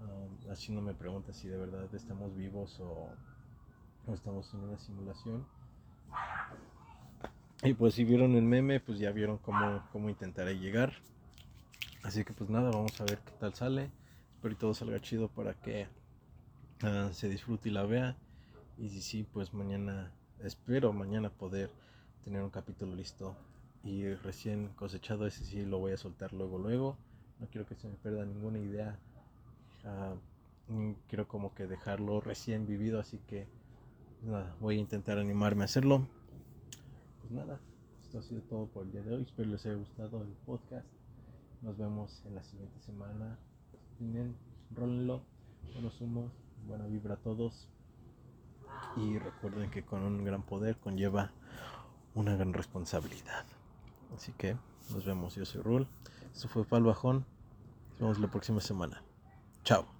Um, 0.00 0.50
haciéndome 0.50 0.92
preguntas 0.92 1.36
si 1.36 1.48
de 1.48 1.56
verdad 1.56 1.88
estamos 1.94 2.36
vivos 2.36 2.78
o, 2.80 3.08
o 4.06 4.12
estamos 4.12 4.52
en 4.52 4.60
una 4.60 4.78
simulación. 4.78 5.46
Y 7.62 7.72
pues 7.74 7.94
si 7.94 8.04
vieron 8.04 8.34
el 8.36 8.42
meme, 8.42 8.80
pues 8.80 8.98
ya 8.98 9.10
vieron 9.10 9.38
cómo, 9.38 9.82
cómo 9.92 10.10
intentaré 10.10 10.58
llegar. 10.58 10.92
Así 12.02 12.24
que 12.24 12.32
pues 12.32 12.50
nada, 12.50 12.70
vamos 12.70 13.00
a 13.00 13.04
ver 13.04 13.18
qué 13.18 13.32
tal 13.40 13.54
sale. 13.54 13.90
Espero 14.34 14.54
que 14.54 14.60
todo 14.60 14.74
salga 14.74 15.00
chido 15.00 15.28
para 15.28 15.54
que 15.54 15.88
Ah, 16.82 17.08
se 17.12 17.28
disfrute 17.30 17.70
y 17.70 17.72
la 17.72 17.84
vea. 17.84 18.14
Y 18.76 18.90
si 18.90 19.00
sí, 19.00 19.26
pues 19.32 19.54
mañana, 19.54 20.12
espero 20.42 20.92
mañana 20.92 21.30
poder 21.30 21.70
tener 22.22 22.42
un 22.42 22.50
capítulo 22.50 22.94
listo 22.94 23.34
y 23.82 24.12
recién 24.14 24.68
cosechado. 24.76 25.26
Ese 25.26 25.44
sí 25.44 25.64
lo 25.64 25.78
voy 25.78 25.92
a 25.92 25.96
soltar 25.96 26.32
luego, 26.34 26.58
luego. 26.58 26.96
No 27.40 27.46
quiero 27.46 27.66
que 27.66 27.74
se 27.74 27.88
me 27.88 27.94
pierda 27.94 28.26
ninguna 28.26 28.58
idea. 28.58 28.98
Ah, 29.84 30.14
mm, 30.68 30.92
quiero 31.08 31.26
como 31.26 31.54
que 31.54 31.66
dejarlo 31.66 32.20
recién 32.20 32.66
vivido, 32.66 33.00
así 33.00 33.18
que 33.28 33.46
voy 34.60 34.76
a 34.76 34.80
intentar 34.80 35.18
animarme 35.18 35.62
a 35.62 35.64
hacerlo. 35.66 36.06
Pues 37.20 37.32
nada, 37.32 37.60
esto 38.02 38.18
ha 38.18 38.22
sido 38.22 38.42
todo 38.42 38.66
por 38.66 38.84
el 38.84 38.92
día 38.92 39.02
de 39.02 39.14
hoy. 39.14 39.22
Espero 39.22 39.50
les 39.50 39.64
haya 39.66 39.76
gustado 39.76 40.22
el 40.22 40.32
podcast. 40.46 40.86
Nos 41.62 41.76
vemos 41.78 42.22
en 42.26 42.34
la 42.34 42.42
siguiente 42.42 42.80
semana. 42.80 43.38
Tienen, 43.98 44.36
rólenlo. 44.70 45.22
Buenos 45.72 46.00
humos 46.00 46.30
buena 46.66 46.86
vibra 46.86 47.14
a 47.14 47.18
todos. 47.18 47.68
Y 48.96 49.18
recuerden 49.18 49.70
que 49.70 49.84
con 49.84 50.02
un 50.02 50.24
gran 50.24 50.42
poder 50.42 50.76
conlleva 50.76 51.32
una 52.14 52.36
gran 52.36 52.52
responsabilidad. 52.52 53.44
Así 54.14 54.32
que 54.32 54.56
nos 54.90 55.04
vemos. 55.04 55.34
Yo 55.34 55.44
soy 55.44 55.62
Rul. 55.62 55.88
Esto 56.32 56.48
fue 56.48 56.64
Pal 56.64 56.82
Bajón. 56.82 57.24
Nos 57.92 58.00
vemos 58.00 58.18
la 58.18 58.30
próxima 58.30 58.60
semana. 58.60 59.02
Chao. 59.62 59.93